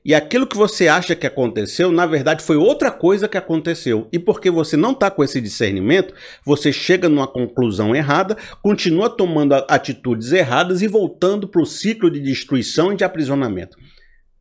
E 0.04 0.14
aquilo 0.14 0.48
que 0.48 0.56
você 0.56 0.88
acha 0.88 1.14
que 1.14 1.26
aconteceu, 1.26 1.92
na 1.92 2.06
verdade, 2.06 2.42
foi 2.42 2.56
outra 2.56 2.90
coisa 2.90 3.28
que 3.28 3.36
aconteceu. 3.36 4.08
E 4.12 4.18
porque 4.18 4.50
você 4.50 4.76
não 4.76 4.90
está 4.90 5.10
com 5.10 5.22
esse 5.22 5.40
discernimento, 5.40 6.12
você 6.44 6.72
chega 6.72 7.08
numa 7.08 7.28
conclusão 7.28 7.94
errada, 7.94 8.36
continua 8.60 9.08
tomando 9.08 9.54
atitudes 9.68 10.32
erradas 10.32 10.82
e 10.82 10.88
voltando 10.88 11.46
para 11.46 11.62
o 11.62 11.66
ciclo 11.66 12.10
de 12.10 12.18
destruição 12.18 12.92
e 12.92 12.96
de 12.96 13.04
aprisionamento. 13.04 13.76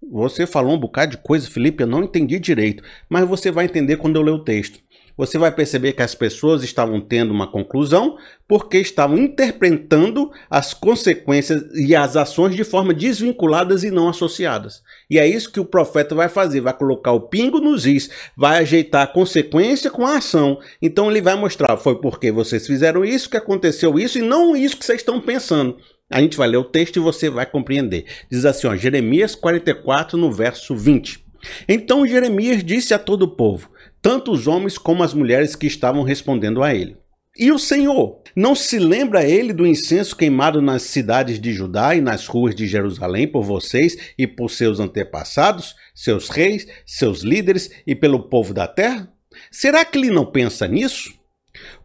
Você 0.09 0.47
falou 0.47 0.73
um 0.73 0.79
bocado 0.79 1.11
de 1.11 1.17
coisa, 1.17 1.47
Felipe, 1.47 1.83
eu 1.83 1.87
não 1.87 2.03
entendi 2.03 2.39
direito, 2.39 2.83
mas 3.07 3.27
você 3.27 3.51
vai 3.51 3.65
entender 3.65 3.97
quando 3.97 4.15
eu 4.15 4.23
ler 4.23 4.31
o 4.31 4.43
texto. 4.43 4.79
Você 5.21 5.37
vai 5.37 5.51
perceber 5.51 5.93
que 5.93 6.01
as 6.01 6.15
pessoas 6.15 6.63
estavam 6.63 6.99
tendo 6.99 7.29
uma 7.29 7.45
conclusão 7.45 8.17
porque 8.47 8.79
estavam 8.79 9.19
interpretando 9.19 10.31
as 10.49 10.73
consequências 10.73 11.63
e 11.75 11.95
as 11.95 12.15
ações 12.15 12.55
de 12.55 12.63
forma 12.63 12.91
desvinculadas 12.91 13.83
e 13.83 13.91
não 13.91 14.09
associadas. 14.09 14.81
E 15.07 15.19
é 15.19 15.27
isso 15.27 15.51
que 15.51 15.59
o 15.59 15.65
profeta 15.65 16.15
vai 16.15 16.27
fazer, 16.27 16.59
vai 16.61 16.75
colocar 16.75 17.11
o 17.11 17.29
pingo 17.29 17.59
nos 17.59 17.85
is, 17.85 18.09
vai 18.35 18.57
ajeitar 18.57 19.03
a 19.03 19.07
consequência 19.07 19.91
com 19.91 20.07
a 20.07 20.17
ação. 20.17 20.59
Então 20.81 21.11
ele 21.11 21.21
vai 21.21 21.35
mostrar, 21.35 21.77
foi 21.77 22.01
porque 22.01 22.31
vocês 22.31 22.65
fizeram 22.65 23.05
isso 23.05 23.29
que 23.29 23.37
aconteceu 23.37 23.99
isso 23.99 24.17
e 24.17 24.23
não 24.23 24.55
isso 24.55 24.75
que 24.75 24.83
vocês 24.83 25.01
estão 25.01 25.21
pensando. 25.21 25.77
A 26.09 26.19
gente 26.19 26.35
vai 26.35 26.47
ler 26.47 26.57
o 26.57 26.63
texto 26.63 26.95
e 26.95 26.99
você 26.99 27.29
vai 27.29 27.45
compreender. 27.45 28.05
Diz 28.27 28.43
assim, 28.43 28.65
ó, 28.65 28.75
Jeremias 28.75 29.35
44, 29.35 30.17
no 30.17 30.31
verso 30.31 30.75
20. 30.75 31.23
Então 31.67 32.05
Jeremias 32.07 32.63
disse 32.63 32.93
a 32.93 32.99
todo 32.99 33.23
o 33.23 33.35
povo: 33.35 33.69
tanto 34.01 34.31
os 34.31 34.47
homens 34.47 34.77
como 34.77 35.03
as 35.03 35.13
mulheres 35.13 35.55
que 35.55 35.67
estavam 35.67 36.03
respondendo 36.03 36.63
a 36.63 36.73
ele. 36.73 36.97
E 37.37 37.49
o 37.49 37.57
Senhor, 37.57 38.21
não 38.35 38.53
se 38.53 38.77
lembra 38.77 39.23
ele 39.23 39.53
do 39.53 39.65
incenso 39.65 40.15
queimado 40.17 40.61
nas 40.61 40.81
cidades 40.81 41.39
de 41.39 41.53
Judá 41.53 41.95
e 41.95 42.01
nas 42.01 42.27
ruas 42.27 42.53
de 42.53 42.67
Jerusalém 42.67 43.25
por 43.25 43.43
vocês 43.43 44.13
e 44.17 44.27
por 44.27 44.49
seus 44.49 44.81
antepassados, 44.81 45.75
seus 45.95 46.29
reis, 46.29 46.67
seus 46.85 47.21
líderes 47.21 47.71
e 47.87 47.95
pelo 47.95 48.27
povo 48.27 48.53
da 48.53 48.67
terra? 48.67 49.09
Será 49.49 49.85
que 49.85 49.97
ele 49.97 50.09
não 50.09 50.25
pensa 50.25 50.67
nisso? 50.67 51.13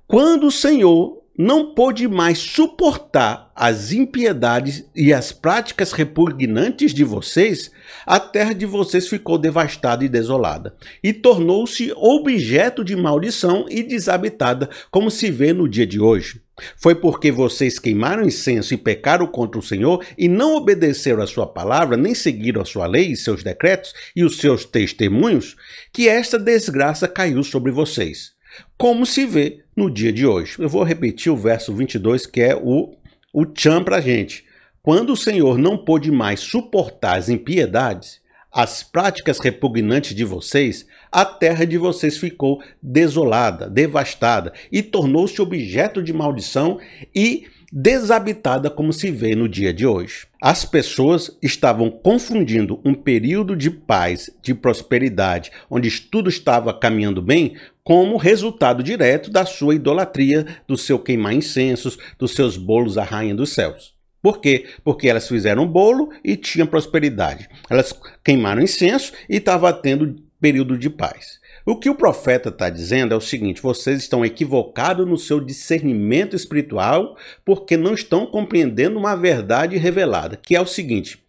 Quando 0.09 0.49
o 0.49 0.53
Senhor 0.53 1.23
não 1.38 1.75
pôde 1.75 2.09
mais 2.09 2.38
suportar 2.38 3.50
as 3.55 3.93
impiedades 3.93 4.85
e 4.95 5.12
as 5.12 5.33
práticas 5.33 5.93
repugnantes 5.93 6.93
de 6.93 7.05
vocês, 7.05 7.71
a 8.05 8.21
terra 8.21 8.52
de 8.52 8.66
vocês 8.66 9.09
ficou 9.09 9.38
devastada 9.38 10.05
e 10.05 10.09
desolada, 10.09 10.75
e 11.02 11.12
tornou-se 11.12 11.93
objeto 11.97 12.85
de 12.85 12.95
maldição 12.95 13.66
e 13.69 13.83
desabitada, 13.83 14.69
como 14.90 15.11
se 15.11 15.31
vê 15.31 15.52
no 15.52 15.69
dia 15.69 15.87
de 15.87 16.00
hoje. 16.00 16.43
Foi 16.78 16.95
porque 16.95 17.31
vocês 17.31 17.78
queimaram 17.78 18.25
incenso 18.25 18.73
e 18.73 18.78
pecaram 18.78 19.26
contra 19.26 19.59
o 19.59 19.62
Senhor 19.62 20.02
e 20.16 20.26
não 20.26 20.57
obedeceram 20.57 21.23
a 21.23 21.26
sua 21.26 21.47
palavra, 21.47 21.99
nem 21.99 22.14
seguiram 22.14 22.62
a 22.62 22.64
sua 22.64 22.87
lei 22.87 23.12
e 23.12 23.16
seus 23.16 23.43
decretos 23.43 23.93
e 24.14 24.25
os 24.25 24.38
seus 24.38 24.64
testemunhos, 24.64 25.55
que 25.93 26.09
esta 26.09 26.38
desgraça 26.38 27.07
caiu 27.07 27.43
sobre 27.43 27.71
vocês 27.71 28.36
como 28.77 29.07
se 29.07 29.27
vê 29.27 29.65
no 29.75 29.91
dia 29.91 30.13
de 30.13 30.27
hoje. 30.27 30.57
Eu 30.59 30.69
vou 30.69 30.83
repetir 30.83 31.31
o 31.31 31.37
verso 31.37 31.73
22, 31.75 32.27
que 32.27 32.41
é 32.41 32.55
o, 32.55 32.97
o 33.33 33.45
tchan 33.45 33.83
para 33.83 33.97
a 33.97 34.01
gente. 34.01 34.45
Quando 34.83 35.13
o 35.13 35.17
Senhor 35.17 35.59
não 35.59 35.77
pôde 35.77 36.11
mais 36.11 36.41
suportar 36.41 37.19
as 37.19 37.29
impiedades, 37.29 38.21
as 38.53 38.83
práticas 38.83 39.39
repugnantes 39.39 40.15
de 40.15 40.25
vocês, 40.25 40.87
a 41.13 41.25
terra 41.25 41.67
de 41.67 41.77
vocês 41.77 42.17
ficou 42.17 42.63
desolada, 42.83 43.69
devastada 43.69 44.53
e 44.73 44.83
tornou-se 44.83 45.43
objeto 45.43 46.03
de 46.03 46.13
maldição 46.13 46.79
e 47.15 47.47
desabitada 47.73 48.71
como 48.71 48.93
se 48.93 49.11
vê 49.11 49.35
no 49.35 49.49
dia 49.49 49.73
de 49.73 49.87
hoje. 49.87 50.27
As 50.41 50.65
pessoas 50.65 51.37
estavam 51.43 51.91
confundindo 51.91 52.81
um 52.85 52.95
período 52.95 53.57
de 53.57 53.71
paz, 53.71 54.31
de 54.43 54.55
prosperidade, 54.55 55.51
onde 55.71 55.91
tudo 56.01 56.29
estava 56.29 56.73
caminhando 56.73 57.21
bem, 57.21 57.57
como 57.83 58.17
resultado 58.17 58.83
direto 58.83 59.31
da 59.31 59.45
sua 59.45 59.75
idolatria, 59.75 60.47
do 60.67 60.77
seu 60.77 60.99
queimar 60.99 61.35
incensos, 61.35 61.99
dos 62.19 62.33
seus 62.33 62.57
bolos 62.57 62.99
à 62.99 63.05
rainha 63.05 63.35
dos 63.35 63.53
céus. 63.53 63.95
Por 64.23 64.41
quê? 64.41 64.67
Porque 64.83 65.09
elas 65.09 65.29
fizeram 65.29 65.67
bolo 65.67 66.11
e 66.25 66.37
tinham 66.37 66.67
prosperidade. 66.67 67.49
Elas 67.71 67.95
queimaram 68.25 68.61
incenso 68.61 69.13
e 69.29 69.37
estava 69.37 69.73
tendo 69.73 70.17
período 70.41 70.77
de 70.77 70.91
paz. 70.91 71.39
O 71.69 71.75
que 71.75 71.91
o 71.91 71.97
profeta 71.97 72.49
está 72.49 72.71
dizendo 72.71 73.13
é 73.13 73.17
o 73.17 73.21
seguinte: 73.21 73.61
vocês 73.61 73.99
estão 73.99 74.25
equivocados 74.25 75.05
no 75.05 75.19
seu 75.19 75.41
discernimento 75.41 76.37
espiritual 76.37 77.17
porque 77.45 77.77
não 77.77 77.93
estão 77.93 78.25
compreendendo 78.25 78.97
uma 78.97 79.17
verdade 79.17 79.77
revelada, 79.77 80.37
que 80.37 80.55
é 80.55 80.61
o 80.61 80.67
seguinte: 80.67 81.21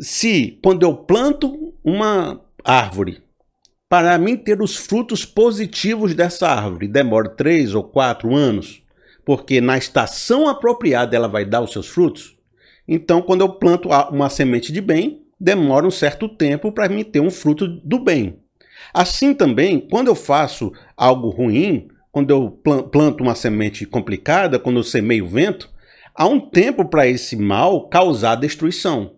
se 0.00 0.58
quando 0.62 0.84
eu 0.84 0.96
planto 0.96 1.74
uma 1.84 2.40
árvore, 2.64 3.22
para 3.86 4.16
mim 4.16 4.34
ter 4.34 4.62
os 4.62 4.76
frutos 4.76 5.26
positivos 5.26 6.14
dessa 6.14 6.48
árvore, 6.48 6.88
demora 6.88 7.28
três 7.28 7.74
ou 7.74 7.84
quatro 7.84 8.34
anos, 8.34 8.82
porque 9.26 9.60
na 9.60 9.76
estação 9.76 10.48
apropriada 10.48 11.14
ela 11.14 11.28
vai 11.28 11.44
dar 11.44 11.60
os 11.60 11.70
seus 11.70 11.86
frutos. 11.86 12.34
Então, 12.88 13.20
quando 13.20 13.42
eu 13.42 13.50
planto 13.50 13.90
uma 14.10 14.30
semente 14.30 14.72
de 14.72 14.80
bem, 14.80 15.22
demora 15.38 15.86
um 15.86 15.90
certo 15.90 16.30
tempo 16.30 16.72
para 16.72 16.88
mim 16.88 17.04
ter 17.04 17.20
um 17.20 17.30
fruto 17.30 17.68
do 17.68 17.98
bem. 17.98 18.43
Assim 18.92 19.34
também, 19.34 19.80
quando 19.80 20.08
eu 20.08 20.14
faço 20.14 20.72
algo 20.96 21.28
ruim, 21.28 21.88
quando 22.12 22.30
eu 22.30 22.50
planto 22.92 23.22
uma 23.22 23.34
semente 23.34 23.84
complicada, 23.84 24.58
quando 24.58 24.78
eu 24.78 24.84
semeio 24.84 25.26
vento, 25.26 25.68
há 26.14 26.26
um 26.26 26.38
tempo 26.38 26.84
para 26.84 27.06
esse 27.06 27.36
mal 27.36 27.88
causar 27.88 28.36
destruição. 28.36 29.16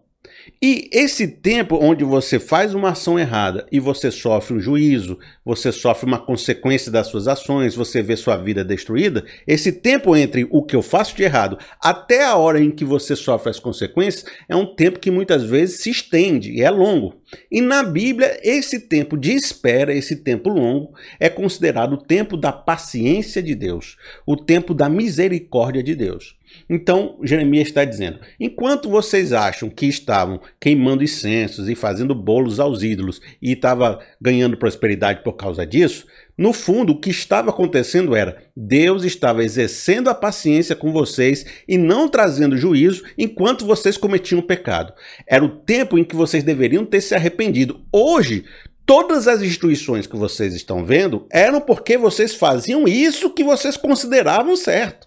E 0.61 0.89
esse 0.93 1.29
tempo 1.29 1.79
onde 1.81 2.05
você 2.05 2.39
faz 2.39 2.75
uma 2.75 2.91
ação 2.91 3.19
errada 3.19 3.67
e 3.71 3.79
você 3.79 4.11
sofre 4.11 4.55
um 4.55 4.61
juízo, 4.61 5.19
você 5.45 5.71
sofre 5.71 6.07
uma 6.07 6.19
consequência 6.19 6.91
das 6.91 7.09
suas 7.09 7.29
ações, 7.29 7.75
você 7.75 8.03
vê 8.03 8.17
sua 8.17 8.37
vida 8.37 8.65
destruída, 8.65 9.25
esse 9.47 9.73
tempo 9.73 10.17
entre 10.17 10.47
o 10.51 10.63
que 10.63 10.77
eu 10.77 10.83
faço 10.83 11.17
de 11.17 11.25
errado 11.25 11.59
até 11.81 12.25
a 12.25 12.37
hora 12.37 12.61
em 12.61 12.71
que 12.71 12.85
você 12.85 13.15
sofre 13.15 13.51
as 13.51 13.61
consequências 13.61 14.25
é 14.49 14.57
um 14.57 14.67
tempo 14.75 15.01
que 15.01 15.11
muitas 15.11 15.45
vezes 15.45 15.81
se 15.81 15.91
estende 15.91 16.53
e 16.53 16.63
é 16.63 16.71
longo. 16.71 17.15
E 17.51 17.61
na 17.61 17.83
Bíblia, 17.83 18.39
esse 18.43 18.81
tempo 18.81 19.17
de 19.17 19.33
espera, 19.33 19.93
esse 19.93 20.17
tempo 20.17 20.49
longo, 20.49 20.95
é 21.19 21.29
considerado 21.29 21.95
o 21.95 22.03
tempo 22.03 22.37
da 22.37 22.53
paciência 22.53 23.43
de 23.43 23.55
Deus, 23.55 23.97
o 24.25 24.37
tempo 24.37 24.73
da 24.73 24.89
misericórdia 24.89 25.83
de 25.83 25.95
Deus. 25.95 26.37
Então, 26.69 27.19
Jeremias 27.23 27.69
está 27.69 27.85
dizendo: 27.85 28.21
enquanto 28.39 28.89
vocês 28.89 29.33
acham 29.33 29.69
que 29.69 29.87
estavam 29.87 30.41
queimando 30.61 31.05
incensos 31.05 31.69
e 31.69 31.75
fazendo 31.75 32.15
bolos 32.15 32.61
aos 32.61 32.83
ídolos 32.83 33.21
e 33.41 33.53
estava 33.53 34.01
ganhando 34.21 34.57
prosperidade 34.57 35.23
por 35.23 35.35
causa 35.35 35.67
disso, 35.67 36.07
no 36.37 36.53
fundo, 36.53 36.93
o 36.93 37.01
que 37.01 37.09
estava 37.09 37.49
acontecendo 37.49 38.15
era 38.15 38.37
Deus 38.55 39.05
estava 39.05 39.43
exercendo 39.43 40.11
a 40.11 40.15
paciência 40.15 40.77
com 40.77 40.93
vocês 40.93 41.47
e 41.67 41.79
não 41.79 42.09
trazendo 42.09 42.59
juízo 42.59 43.05
enquanto 43.17 43.65
vocês 43.65 43.97
cometiam 43.97 44.43
pecado. 44.43 44.93
Era 45.27 45.45
o 45.45 45.49
tempo 45.49 45.99
em 45.99 46.05
que 46.05 46.15
vocês 46.15 46.45
deveriam 46.45 46.85
ter 46.85 47.01
se 47.01 47.15
arrependido. 47.15 47.81
Hoje, 47.91 48.45
todas 48.85 49.27
as 49.27 49.41
instituições 49.41 50.07
que 50.07 50.17
vocês 50.17 50.55
estão 50.55 50.85
vendo 50.85 51.27
eram 51.31 51.61
porque 51.61 51.97
vocês 51.97 52.35
faziam 52.35 52.87
isso 52.87 53.31
que 53.31 53.43
vocês 53.43 53.77
consideravam 53.79 54.55
certo. 54.57 55.06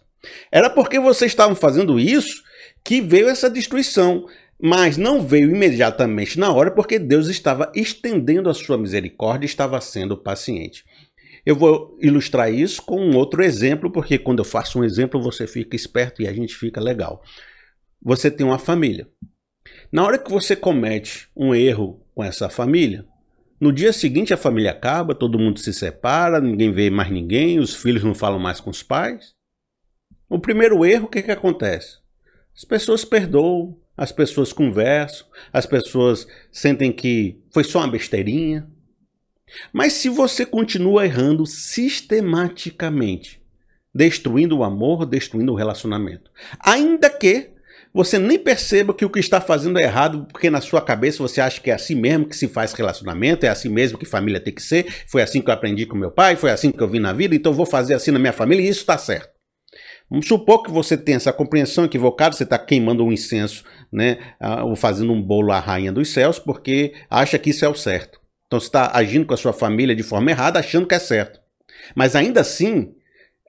Era 0.52 0.70
porque 0.70 1.00
vocês 1.00 1.32
estavam 1.32 1.56
fazendo 1.56 2.00
isso 2.00 2.44
que 2.84 3.02
veio 3.02 3.30
essa 3.30 3.50
destruição. 3.50 4.26
Mas 4.62 4.98
não 4.98 5.22
veio 5.22 5.52
imediatamente 5.52 6.38
na 6.38 6.52
hora, 6.52 6.70
porque 6.70 7.00
Deus 7.00 7.28
estava 7.30 7.72
estendendo 7.74 8.50
a 8.50 8.54
sua 8.54 8.78
misericórdia 8.78 9.46
e 9.46 9.50
estava 9.50 9.80
sendo 9.80 10.18
paciente. 10.18 10.84
Eu 11.46 11.56
vou 11.56 11.98
ilustrar 12.02 12.54
isso 12.54 12.82
com 12.82 13.00
um 13.00 13.16
outro 13.16 13.42
exemplo, 13.42 13.90
porque 13.90 14.18
quando 14.18 14.40
eu 14.40 14.46
faço 14.46 14.80
um 14.80 14.84
exemplo 14.84 15.22
você 15.22 15.48
fica 15.48 15.76
esperto 15.76 16.22
e 16.22 16.28
a 16.28 16.34
gente 16.34 16.56
fica 16.56 16.82
legal. 16.82 17.24
Você 18.02 18.30
tem 18.30 18.46
uma 18.46 18.60
família. 18.60 19.08
Na 19.92 20.04
hora 20.04 20.18
que 20.18 20.30
você 20.30 20.56
comete 20.56 21.30
um 21.36 21.56
erro 21.56 22.06
com 22.14 22.24
essa 22.24 22.50
família, 22.50 23.06
no 23.60 23.72
dia 23.72 23.94
seguinte 23.94 24.34
a 24.34 24.38
família 24.38 24.72
acaba, 24.72 25.16
todo 25.16 25.40
mundo 25.40 25.60
se 25.60 25.74
separa, 25.74 26.40
ninguém 26.40 26.72
vê 26.72 26.90
mais 26.90 27.10
ninguém, 27.10 27.60
os 27.60 27.74
filhos 27.76 28.04
não 28.04 28.14
falam 28.14 28.40
mais 28.40 28.60
com 28.60 28.70
os 28.70 28.84
pais. 28.84 29.34
O 30.30 30.38
primeiro 30.38 30.86
erro, 30.86 31.06
o 31.06 31.10
que, 31.10 31.24
que 31.24 31.32
acontece? 31.32 31.98
As 32.56 32.64
pessoas 32.64 33.04
perdoam, 33.04 33.76
as 33.98 34.12
pessoas 34.12 34.54
conversam, 34.54 35.26
as 35.52 35.66
pessoas 35.66 36.28
sentem 36.52 36.92
que 36.92 37.42
foi 37.52 37.64
só 37.64 37.80
uma 37.80 37.88
besteirinha. 37.88 38.68
Mas 39.74 39.94
se 39.94 40.08
você 40.08 40.46
continua 40.46 41.06
errando 41.06 41.48
sistematicamente, 41.48 43.42
destruindo 43.94 44.60
o 44.60 44.64
amor, 44.64 45.06
destruindo 45.08 45.52
o 45.52 45.56
relacionamento, 45.56 46.30
ainda 46.60 47.10
que 47.10 47.50
você 47.92 48.20
nem 48.20 48.38
perceba 48.38 48.94
que 48.94 49.04
o 49.04 49.10
que 49.10 49.20
está 49.20 49.42
fazendo 49.42 49.80
é 49.80 49.84
errado, 49.84 50.28
porque 50.32 50.52
na 50.52 50.62
sua 50.62 50.80
cabeça 50.80 51.24
você 51.24 51.42
acha 51.42 51.60
que 51.60 51.72
é 51.72 51.74
assim 51.74 51.96
mesmo 51.96 52.28
que 52.28 52.36
se 52.36 52.48
faz 52.48 52.72
relacionamento, 52.74 53.48
é 53.48 53.50
assim 53.50 53.68
mesmo 53.68 53.98
que 53.98 54.06
família 54.06 54.40
tem 54.40 54.54
que 54.54 54.62
ser, 54.62 54.86
foi 55.08 55.24
assim 55.24 55.42
que 55.42 55.50
eu 55.50 55.54
aprendi 55.56 55.88
com 55.88 55.98
meu 55.98 56.12
pai, 56.12 56.36
foi 56.36 56.52
assim 56.52 56.72
que 56.72 56.82
eu 56.82 56.88
vi 56.88 57.00
na 57.00 57.14
vida, 57.14 57.34
então 57.34 57.52
vou 57.52 57.66
fazer 57.66 57.96
assim 57.96 58.12
na 58.12 58.20
minha 58.20 58.32
família 58.32 58.64
e 58.64 58.70
isso 58.70 58.82
está 58.82 58.96
certo. 58.96 59.39
Vamos 60.10 60.28
supor 60.28 60.64
que 60.64 60.72
você 60.72 60.98
tenha 60.98 61.18
essa 61.18 61.32
compreensão 61.32 61.86
equivocada, 61.86 62.36
você 62.36 62.44
está 62.44 62.58
queimando 62.58 63.06
um 63.06 63.12
incenso, 63.12 63.64
né, 63.92 64.18
ou 64.64 64.76
fazendo 64.76 65.14
um 65.14 65.22
bolo 65.22 65.52
à 65.52 65.60
rainha 65.60 65.92
dos 65.92 66.10
céus, 66.10 66.40
porque 66.40 66.94
acha 67.10 67.38
que 67.38 67.52
isso 67.52 67.64
é 67.64 67.70
o 67.70 67.76
certo. 67.76 68.20
Então 68.48 68.60
você 68.60 68.66
está 68.66 68.92
agindo 68.94 69.28
com 69.28 69.34
a 69.36 69.38
sua 69.38 69.54
família 69.54 69.96
de 69.96 70.02
forma 70.02 70.32
errada, 70.32 70.60
achando 70.60 70.88
que 70.88 70.96
é 70.96 71.00
certo. 71.00 71.40
Mas 71.96 72.16
ainda 72.16 72.42
assim, 72.42 72.96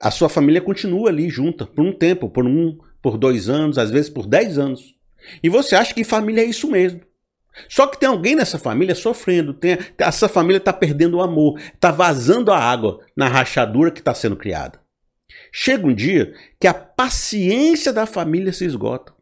a 0.00 0.10
sua 0.10 0.28
família 0.28 0.60
continua 0.60 1.08
ali 1.08 1.30
junta 1.30 1.66
por 1.66 1.82
um 1.82 1.92
tempo, 1.92 2.28
por 2.28 2.46
um, 2.46 2.76
por 3.00 3.16
dois 3.16 3.48
anos, 3.48 3.78
às 3.78 3.90
vezes 3.90 4.10
por 4.10 4.26
dez 4.26 4.58
anos. 4.58 4.94
E 5.42 5.48
você 5.48 5.74
acha 5.74 5.94
que 5.94 6.04
família 6.04 6.42
é 6.42 6.46
isso 6.46 6.70
mesmo. 6.70 7.00
Só 7.68 7.86
que 7.86 7.98
tem 7.98 8.08
alguém 8.08 8.36
nessa 8.36 8.58
família 8.58 8.94
sofrendo, 8.94 9.54
tem, 9.54 9.78
essa 9.98 10.28
família 10.28 10.58
está 10.58 10.72
perdendo 10.72 11.16
o 11.16 11.22
amor, 11.22 11.58
está 11.58 11.90
vazando 11.90 12.52
a 12.52 12.58
água 12.58 13.00
na 13.16 13.28
rachadura 13.28 13.90
que 13.90 14.00
está 14.00 14.14
sendo 14.14 14.36
criada. 14.36 14.78
Chega 15.52 15.86
um 15.86 15.94
dia 15.94 16.32
que 16.58 16.66
a 16.66 16.74
paciência 16.74 17.92
da 17.92 18.06
família 18.06 18.52
se 18.52 18.64
esgota, 18.64 19.12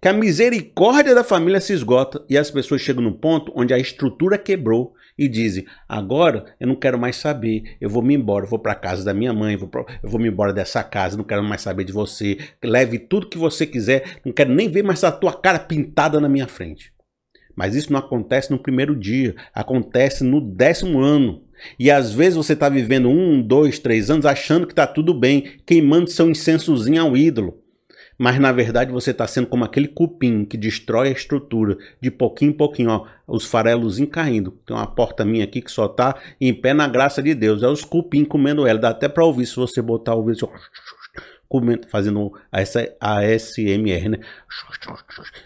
que 0.00 0.08
a 0.08 0.12
misericórdia 0.12 1.14
da 1.14 1.24
família 1.24 1.60
se 1.60 1.72
esgota 1.72 2.24
e 2.28 2.38
as 2.38 2.50
pessoas 2.50 2.80
chegam 2.80 3.02
num 3.02 3.12
ponto 3.12 3.52
onde 3.54 3.74
a 3.74 3.78
estrutura 3.78 4.38
quebrou 4.38 4.94
e 5.18 5.28
dizem: 5.28 5.66
agora 5.88 6.54
eu 6.58 6.66
não 6.66 6.76
quero 6.76 6.98
mais 6.98 7.16
saber, 7.16 7.76
eu 7.80 7.90
vou 7.90 8.02
me 8.02 8.14
embora, 8.14 8.44
eu 8.44 8.48
vou 8.48 8.58
para 8.58 8.74
casa 8.74 9.04
da 9.04 9.14
minha 9.14 9.32
mãe, 9.32 9.56
vou, 9.56 9.68
pra, 9.68 9.84
eu 10.02 10.08
vou 10.08 10.20
me 10.20 10.28
embora 10.28 10.52
dessa 10.52 10.82
casa, 10.82 11.16
não 11.16 11.24
quero 11.24 11.42
mais 11.42 11.62
saber 11.62 11.84
de 11.84 11.92
você, 11.92 12.38
leve 12.62 12.98
tudo 12.98 13.28
que 13.28 13.38
você 13.38 13.66
quiser, 13.66 14.18
não 14.24 14.32
quero 14.32 14.52
nem 14.52 14.68
ver 14.68 14.82
mais 14.82 15.02
a 15.04 15.12
tua 15.12 15.32
cara 15.32 15.58
pintada 15.58 16.20
na 16.20 16.28
minha 16.28 16.46
frente. 16.46 16.92
Mas 17.54 17.74
isso 17.74 17.92
não 17.92 18.00
acontece 18.00 18.50
no 18.50 18.58
primeiro 18.58 18.96
dia, 18.96 19.34
acontece 19.52 20.24
no 20.24 20.40
décimo 20.40 21.00
ano. 21.00 21.44
E 21.78 21.90
às 21.90 22.12
vezes 22.12 22.36
você 22.36 22.52
está 22.52 22.68
vivendo 22.68 23.08
um, 23.08 23.40
dois, 23.40 23.78
três 23.78 24.10
anos 24.10 24.26
achando 24.26 24.66
que 24.66 24.72
está 24.72 24.86
tudo 24.86 25.14
bem, 25.14 25.58
queimando 25.66 26.10
seu 26.10 26.28
incensozinho 26.30 27.02
ao 27.02 27.16
ídolo. 27.16 27.62
Mas 28.18 28.38
na 28.38 28.52
verdade 28.52 28.92
você 28.92 29.10
está 29.10 29.26
sendo 29.26 29.48
como 29.48 29.64
aquele 29.64 29.88
cupim 29.88 30.44
que 30.44 30.56
destrói 30.56 31.08
a 31.08 31.12
estrutura 31.12 31.76
de 32.00 32.10
pouquinho 32.10 32.50
em 32.50 32.56
pouquinho, 32.56 32.90
ó, 32.90 33.06
os 33.26 33.44
farelos 33.44 33.98
caindo. 34.10 34.52
Tem 34.66 34.76
uma 34.76 34.86
porta 34.86 35.24
minha 35.24 35.44
aqui 35.44 35.60
que 35.60 35.72
só 35.72 35.86
está 35.86 36.14
em 36.40 36.54
pé 36.54 36.72
na 36.72 36.86
graça 36.86 37.22
de 37.22 37.34
Deus. 37.34 37.62
É 37.62 37.68
os 37.68 37.84
cupim 37.84 38.24
comendo 38.24 38.66
ela. 38.66 38.78
Dá 38.78 38.90
até 38.90 39.08
para 39.08 39.24
ouvir 39.24 39.46
se 39.46 39.56
você 39.56 39.82
botar 39.82 40.14
o 40.14 40.24
vídeo 40.24 40.48
comendo, 41.48 41.86
fazendo 41.88 42.32
essa 42.50 42.94
ASMR, 43.00 44.08
né? 44.08 44.18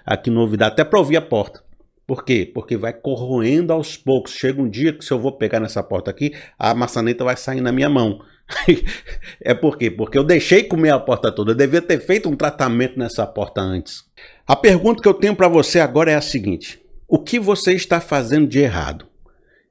Aqui 0.05 0.31
no 0.31 0.43
ouvido, 0.43 0.61
dá 0.61 0.69
até 0.69 0.85
para 0.85 0.99
ouvir 0.99 1.17
a 1.17 1.23
porta. 1.23 1.66
Por 2.07 2.25
quê? 2.25 2.51
Porque 2.53 2.77
vai 2.77 2.93
corroendo 2.93 3.73
aos 3.73 3.97
poucos. 3.97 4.33
Chega 4.33 4.63
um 4.63 4.69
dia 4.69 4.93
que 4.93 5.05
se 5.05 5.13
eu 5.13 5.19
vou 5.19 5.33
pegar 5.33 5.59
nessa 5.59 5.83
porta 5.83 6.11
aqui, 6.11 6.33
a 6.59 6.73
maçaneta 6.73 7.25
vai 7.25 7.37
sair 7.37 7.61
na 7.61 7.73
minha 7.73 7.89
mão. 7.89 8.21
é 9.43 9.53
por 9.53 9.77
quê? 9.77 9.91
Porque 9.91 10.17
eu 10.17 10.23
deixei 10.23 10.63
comer 10.63 10.91
a 10.91 11.01
porta 11.01 11.33
toda. 11.33 11.51
Eu 11.51 11.57
devia 11.57 11.83
ter 11.83 11.99
feito 11.99 12.29
um 12.29 12.37
tratamento 12.37 12.97
nessa 12.97 13.27
porta 13.27 13.61
antes. 13.61 14.05
A 14.47 14.55
pergunta 14.55 15.03
que 15.03 15.09
eu 15.09 15.15
tenho 15.15 15.35
para 15.35 15.49
você 15.49 15.81
agora 15.81 16.13
é 16.13 16.15
a 16.15 16.21
seguinte: 16.21 16.81
o 17.09 17.19
que 17.19 17.41
você 17.41 17.73
está 17.73 18.01
fazendo 18.01 18.47
de 18.47 18.61
errado? 18.61 19.07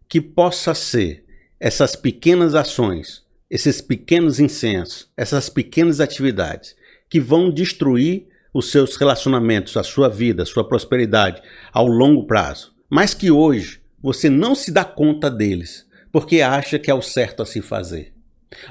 Que 0.09 0.19
possa 0.19 0.73
ser 0.73 1.23
essas 1.57 1.95
pequenas 1.95 2.53
ações, 2.53 3.23
esses 3.49 3.79
pequenos 3.79 4.41
incensos, 4.41 5.09
essas 5.15 5.49
pequenas 5.49 6.01
atividades 6.01 6.75
que 7.09 7.19
vão 7.19 7.49
destruir 7.49 8.27
os 8.55 8.71
seus 8.71 8.95
relacionamentos, 8.95 9.75
a 9.75 9.83
sua 9.83 10.07
vida, 10.07 10.43
a 10.43 10.45
sua 10.45 10.65
prosperidade 10.65 11.41
ao 11.73 11.85
longo 11.85 12.25
prazo, 12.25 12.73
mas 12.89 13.13
que 13.13 13.29
hoje 13.29 13.81
você 14.01 14.29
não 14.29 14.55
se 14.55 14.71
dá 14.71 14.85
conta 14.85 15.29
deles 15.29 15.85
porque 16.09 16.39
acha 16.41 16.79
que 16.79 16.89
é 16.89 16.93
o 16.93 17.01
certo 17.01 17.43
a 17.43 17.45
se 17.45 17.61
fazer. 17.61 18.13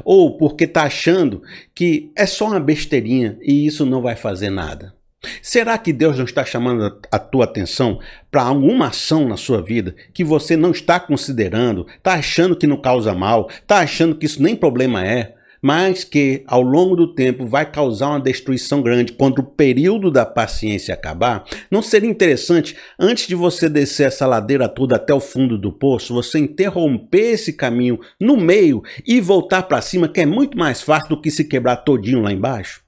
Ou 0.02 0.38
porque 0.38 0.64
está 0.64 0.84
achando 0.84 1.42
que 1.74 2.10
é 2.16 2.24
só 2.24 2.46
uma 2.46 2.60
besteirinha 2.60 3.36
e 3.42 3.66
isso 3.66 3.84
não 3.84 4.00
vai 4.00 4.16
fazer 4.16 4.48
nada. 4.48 4.94
Será 5.42 5.76
que 5.76 5.92
Deus 5.92 6.16
não 6.16 6.24
está 6.24 6.46
chamando 6.46 6.98
a 7.12 7.18
tua 7.18 7.44
atenção 7.44 8.00
para 8.30 8.42
alguma 8.42 8.86
ação 8.86 9.28
na 9.28 9.36
sua 9.36 9.60
vida 9.60 9.94
que 10.14 10.24
você 10.24 10.56
não 10.56 10.70
está 10.70 10.98
considerando, 10.98 11.86
está 11.94 12.14
achando 12.14 12.56
que 12.56 12.66
não 12.66 12.80
causa 12.80 13.14
mal, 13.14 13.50
está 13.50 13.80
achando 13.80 14.16
que 14.16 14.24
isso 14.24 14.42
nem 14.42 14.56
problema 14.56 15.06
é? 15.06 15.34
Mas 15.64 16.04
que 16.04 16.44
ao 16.46 16.60
longo 16.60 16.94
do 16.94 17.14
tempo 17.14 17.46
vai 17.46 17.64
causar 17.64 18.08
uma 18.08 18.20
destruição 18.20 18.82
grande 18.82 19.14
quando 19.14 19.38
o 19.38 19.42
período 19.42 20.10
da 20.10 20.26
paciência 20.26 20.92
acabar, 20.92 21.42
não 21.70 21.80
seria 21.80 22.10
interessante, 22.10 22.76
antes 23.00 23.26
de 23.26 23.34
você 23.34 23.66
descer 23.66 24.08
essa 24.08 24.26
ladeira 24.26 24.68
toda 24.68 24.96
até 24.96 25.14
o 25.14 25.20
fundo 25.20 25.56
do 25.56 25.72
poço, 25.72 26.12
você 26.12 26.38
interromper 26.38 27.32
esse 27.32 27.54
caminho 27.54 27.98
no 28.20 28.36
meio 28.36 28.82
e 29.06 29.22
voltar 29.22 29.62
para 29.62 29.80
cima, 29.80 30.06
que 30.06 30.20
é 30.20 30.26
muito 30.26 30.58
mais 30.58 30.82
fácil 30.82 31.08
do 31.08 31.20
que 31.22 31.30
se 31.30 31.44
quebrar 31.44 31.76
todinho 31.76 32.20
lá 32.20 32.30
embaixo? 32.30 32.83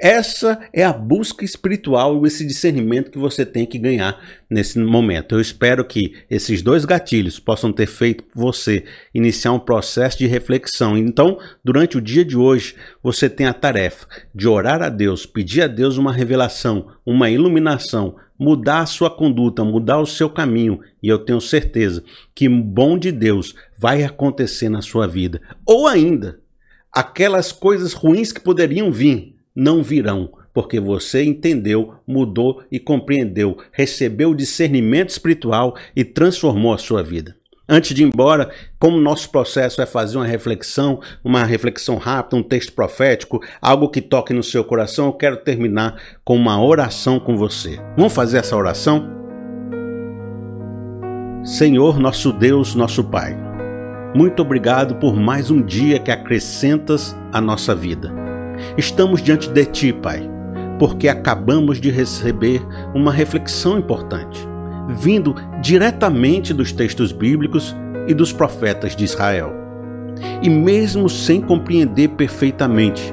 Essa 0.00 0.58
é 0.72 0.84
a 0.84 0.92
busca 0.92 1.44
espiritual, 1.44 2.26
esse 2.26 2.46
discernimento 2.46 3.10
que 3.10 3.18
você 3.18 3.46
tem 3.46 3.64
que 3.64 3.78
ganhar 3.78 4.20
nesse 4.50 4.78
momento. 4.78 5.34
Eu 5.34 5.40
espero 5.40 5.84
que 5.84 6.14
esses 6.28 6.60
dois 6.62 6.84
gatilhos 6.84 7.38
possam 7.38 7.72
ter 7.72 7.86
feito 7.86 8.24
você 8.34 8.84
iniciar 9.14 9.52
um 9.52 9.60
processo 9.60 10.18
de 10.18 10.26
reflexão. 10.26 10.96
Então, 10.96 11.38
durante 11.64 11.96
o 11.96 12.00
dia 12.00 12.24
de 12.24 12.36
hoje, 12.36 12.74
você 13.02 13.30
tem 13.30 13.46
a 13.46 13.54
tarefa 13.54 14.06
de 14.34 14.48
orar 14.48 14.82
a 14.82 14.88
Deus, 14.88 15.24
pedir 15.24 15.62
a 15.62 15.66
Deus 15.66 15.96
uma 15.96 16.12
revelação, 16.12 16.88
uma 17.06 17.30
iluminação, 17.30 18.16
mudar 18.38 18.80
a 18.80 18.86
sua 18.86 19.08
conduta, 19.08 19.62
mudar 19.62 20.00
o 20.00 20.06
seu 20.06 20.28
caminho, 20.28 20.80
e 21.00 21.08
eu 21.08 21.18
tenho 21.18 21.40
certeza 21.40 22.02
que 22.34 22.48
o 22.48 22.62
bom 22.62 22.98
de 22.98 23.12
Deus 23.12 23.54
vai 23.78 24.02
acontecer 24.02 24.68
na 24.68 24.82
sua 24.82 25.06
vida. 25.06 25.40
Ou 25.64 25.86
ainda, 25.86 26.40
aquelas 26.92 27.52
coisas 27.52 27.92
ruins 27.92 28.32
que 28.32 28.40
poderiam 28.40 28.90
vir 28.90 29.31
não 29.54 29.82
virão, 29.82 30.30
porque 30.52 30.78
você 30.78 31.24
entendeu, 31.24 31.94
mudou 32.06 32.62
e 32.70 32.78
compreendeu, 32.78 33.56
recebeu 33.72 34.30
o 34.30 34.36
discernimento 34.36 35.10
espiritual 35.10 35.76
e 35.94 36.04
transformou 36.04 36.72
a 36.72 36.78
sua 36.78 37.02
vida. 37.02 37.36
Antes 37.68 37.94
de 37.94 38.02
ir 38.02 38.06
embora, 38.06 38.50
como 38.78 39.00
nosso 39.00 39.30
processo 39.30 39.80
é 39.80 39.86
fazer 39.86 40.18
uma 40.18 40.26
reflexão, 40.26 41.00
uma 41.24 41.44
reflexão 41.44 41.96
rápida, 41.96 42.36
um 42.36 42.42
texto 42.42 42.72
profético, 42.72 43.40
algo 43.60 43.88
que 43.88 44.02
toque 44.02 44.34
no 44.34 44.42
seu 44.42 44.64
coração, 44.64 45.06
eu 45.06 45.12
quero 45.12 45.38
terminar 45.38 45.96
com 46.24 46.36
uma 46.36 46.62
oração 46.62 47.18
com 47.18 47.36
você. 47.36 47.80
Vamos 47.96 48.12
fazer 48.12 48.38
essa 48.38 48.56
oração? 48.56 49.08
Senhor, 51.44 51.98
nosso 51.98 52.32
Deus, 52.32 52.74
nosso 52.74 53.02
Pai, 53.04 53.36
muito 54.14 54.42
obrigado 54.42 54.96
por 54.96 55.16
mais 55.16 55.50
um 55.50 55.62
dia 55.62 55.98
que 55.98 56.10
acrescentas 56.10 57.16
à 57.32 57.40
nossa 57.40 57.74
vida. 57.74 58.21
Estamos 58.76 59.22
diante 59.22 59.48
de 59.48 59.64
Ti, 59.64 59.92
Pai, 59.92 60.28
porque 60.78 61.08
acabamos 61.08 61.80
de 61.80 61.90
receber 61.90 62.60
uma 62.94 63.12
reflexão 63.12 63.78
importante, 63.78 64.46
vindo 64.88 65.34
diretamente 65.60 66.52
dos 66.52 66.72
textos 66.72 67.12
bíblicos 67.12 67.74
e 68.08 68.14
dos 68.14 68.32
profetas 68.32 68.96
de 68.96 69.04
Israel. 69.04 69.52
E 70.42 70.50
mesmo 70.50 71.08
sem 71.08 71.40
compreender 71.40 72.08
perfeitamente, 72.08 73.12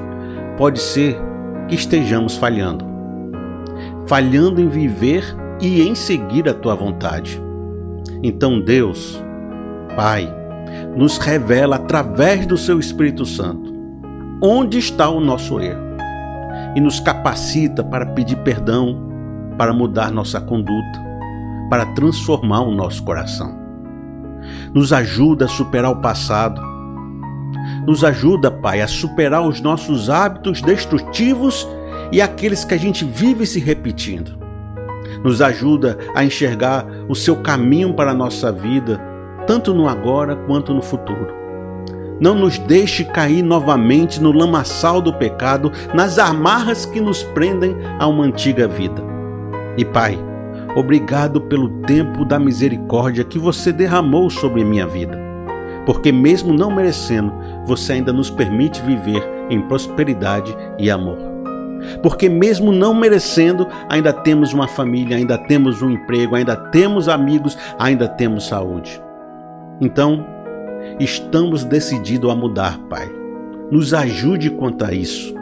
pode 0.56 0.80
ser 0.80 1.18
que 1.68 1.74
estejamos 1.74 2.36
falhando. 2.36 2.84
Falhando 4.06 4.60
em 4.60 4.68
viver 4.68 5.24
e 5.60 5.82
em 5.82 5.94
seguir 5.94 6.48
a 6.48 6.54
tua 6.54 6.74
vontade. 6.74 7.40
Então, 8.22 8.60
Deus, 8.60 9.22
Pai, 9.94 10.32
nos 10.96 11.18
revela 11.18 11.76
através 11.76 12.46
do 12.46 12.56
seu 12.56 12.78
Espírito 12.78 13.24
Santo 13.24 13.69
onde 14.42 14.78
está 14.78 15.08
o 15.08 15.20
nosso 15.20 15.60
erro 15.60 15.90
e 16.74 16.80
nos 16.80 17.00
capacita 17.00 17.84
para 17.84 18.06
pedir 18.06 18.36
perdão, 18.36 19.08
para 19.58 19.72
mudar 19.72 20.10
nossa 20.10 20.40
conduta, 20.40 21.00
para 21.68 21.86
transformar 21.94 22.60
o 22.60 22.74
nosso 22.74 23.02
coração. 23.02 23.58
Nos 24.72 24.92
ajuda 24.92 25.44
a 25.44 25.48
superar 25.48 25.90
o 25.90 26.00
passado. 26.00 26.60
Nos 27.86 28.02
ajuda, 28.04 28.50
Pai, 28.50 28.80
a 28.80 28.88
superar 28.88 29.42
os 29.42 29.60
nossos 29.60 30.08
hábitos 30.08 30.62
destrutivos 30.62 31.68
e 32.10 32.22
aqueles 32.22 32.64
que 32.64 32.74
a 32.74 32.78
gente 32.78 33.04
vive 33.04 33.44
se 33.44 33.60
repetindo. 33.60 34.38
Nos 35.22 35.42
ajuda 35.42 35.98
a 36.14 36.24
enxergar 36.24 36.86
o 37.08 37.14
seu 37.14 37.36
caminho 37.36 37.92
para 37.94 38.12
a 38.12 38.14
nossa 38.14 38.50
vida, 38.50 39.00
tanto 39.46 39.74
no 39.74 39.88
agora 39.88 40.36
quanto 40.36 40.72
no 40.72 40.80
futuro. 40.80 41.39
Não 42.20 42.34
nos 42.34 42.58
deixe 42.58 43.02
cair 43.04 43.42
novamente 43.42 44.20
no 44.20 44.30
lamaçal 44.30 45.00
do 45.00 45.12
pecado, 45.14 45.72
nas 45.94 46.18
amarras 46.18 46.84
que 46.84 47.00
nos 47.00 47.22
prendem 47.22 47.74
a 47.98 48.06
uma 48.06 48.24
antiga 48.24 48.68
vida. 48.68 49.02
E 49.76 49.84
Pai, 49.84 50.18
obrigado 50.76 51.40
pelo 51.40 51.70
tempo 51.82 52.24
da 52.24 52.38
misericórdia 52.38 53.24
que 53.24 53.38
você 53.38 53.72
derramou 53.72 54.28
sobre 54.28 54.62
minha 54.62 54.86
vida. 54.86 55.18
Porque, 55.86 56.12
mesmo 56.12 56.52
não 56.52 56.70
merecendo, 56.70 57.32
você 57.64 57.94
ainda 57.94 58.12
nos 58.12 58.30
permite 58.30 58.82
viver 58.82 59.26
em 59.48 59.62
prosperidade 59.62 60.54
e 60.78 60.90
amor. 60.90 61.16
Porque, 62.02 62.28
mesmo 62.28 62.70
não 62.70 62.92
merecendo, 62.92 63.66
ainda 63.88 64.12
temos 64.12 64.52
uma 64.52 64.68
família, 64.68 65.16
ainda 65.16 65.38
temos 65.38 65.80
um 65.80 65.90
emprego, 65.90 66.36
ainda 66.36 66.54
temos 66.54 67.08
amigos, 67.08 67.56
ainda 67.78 68.06
temos 68.06 68.46
saúde. 68.46 69.02
Então, 69.80 70.26
estamos 70.98 71.64
decididos 71.64 72.30
a 72.30 72.34
mudar, 72.34 72.78
Pai. 72.88 73.10
Nos 73.70 73.94
ajude 73.94 74.50
quanto 74.50 74.84
a 74.84 74.92
isso. 74.92 75.34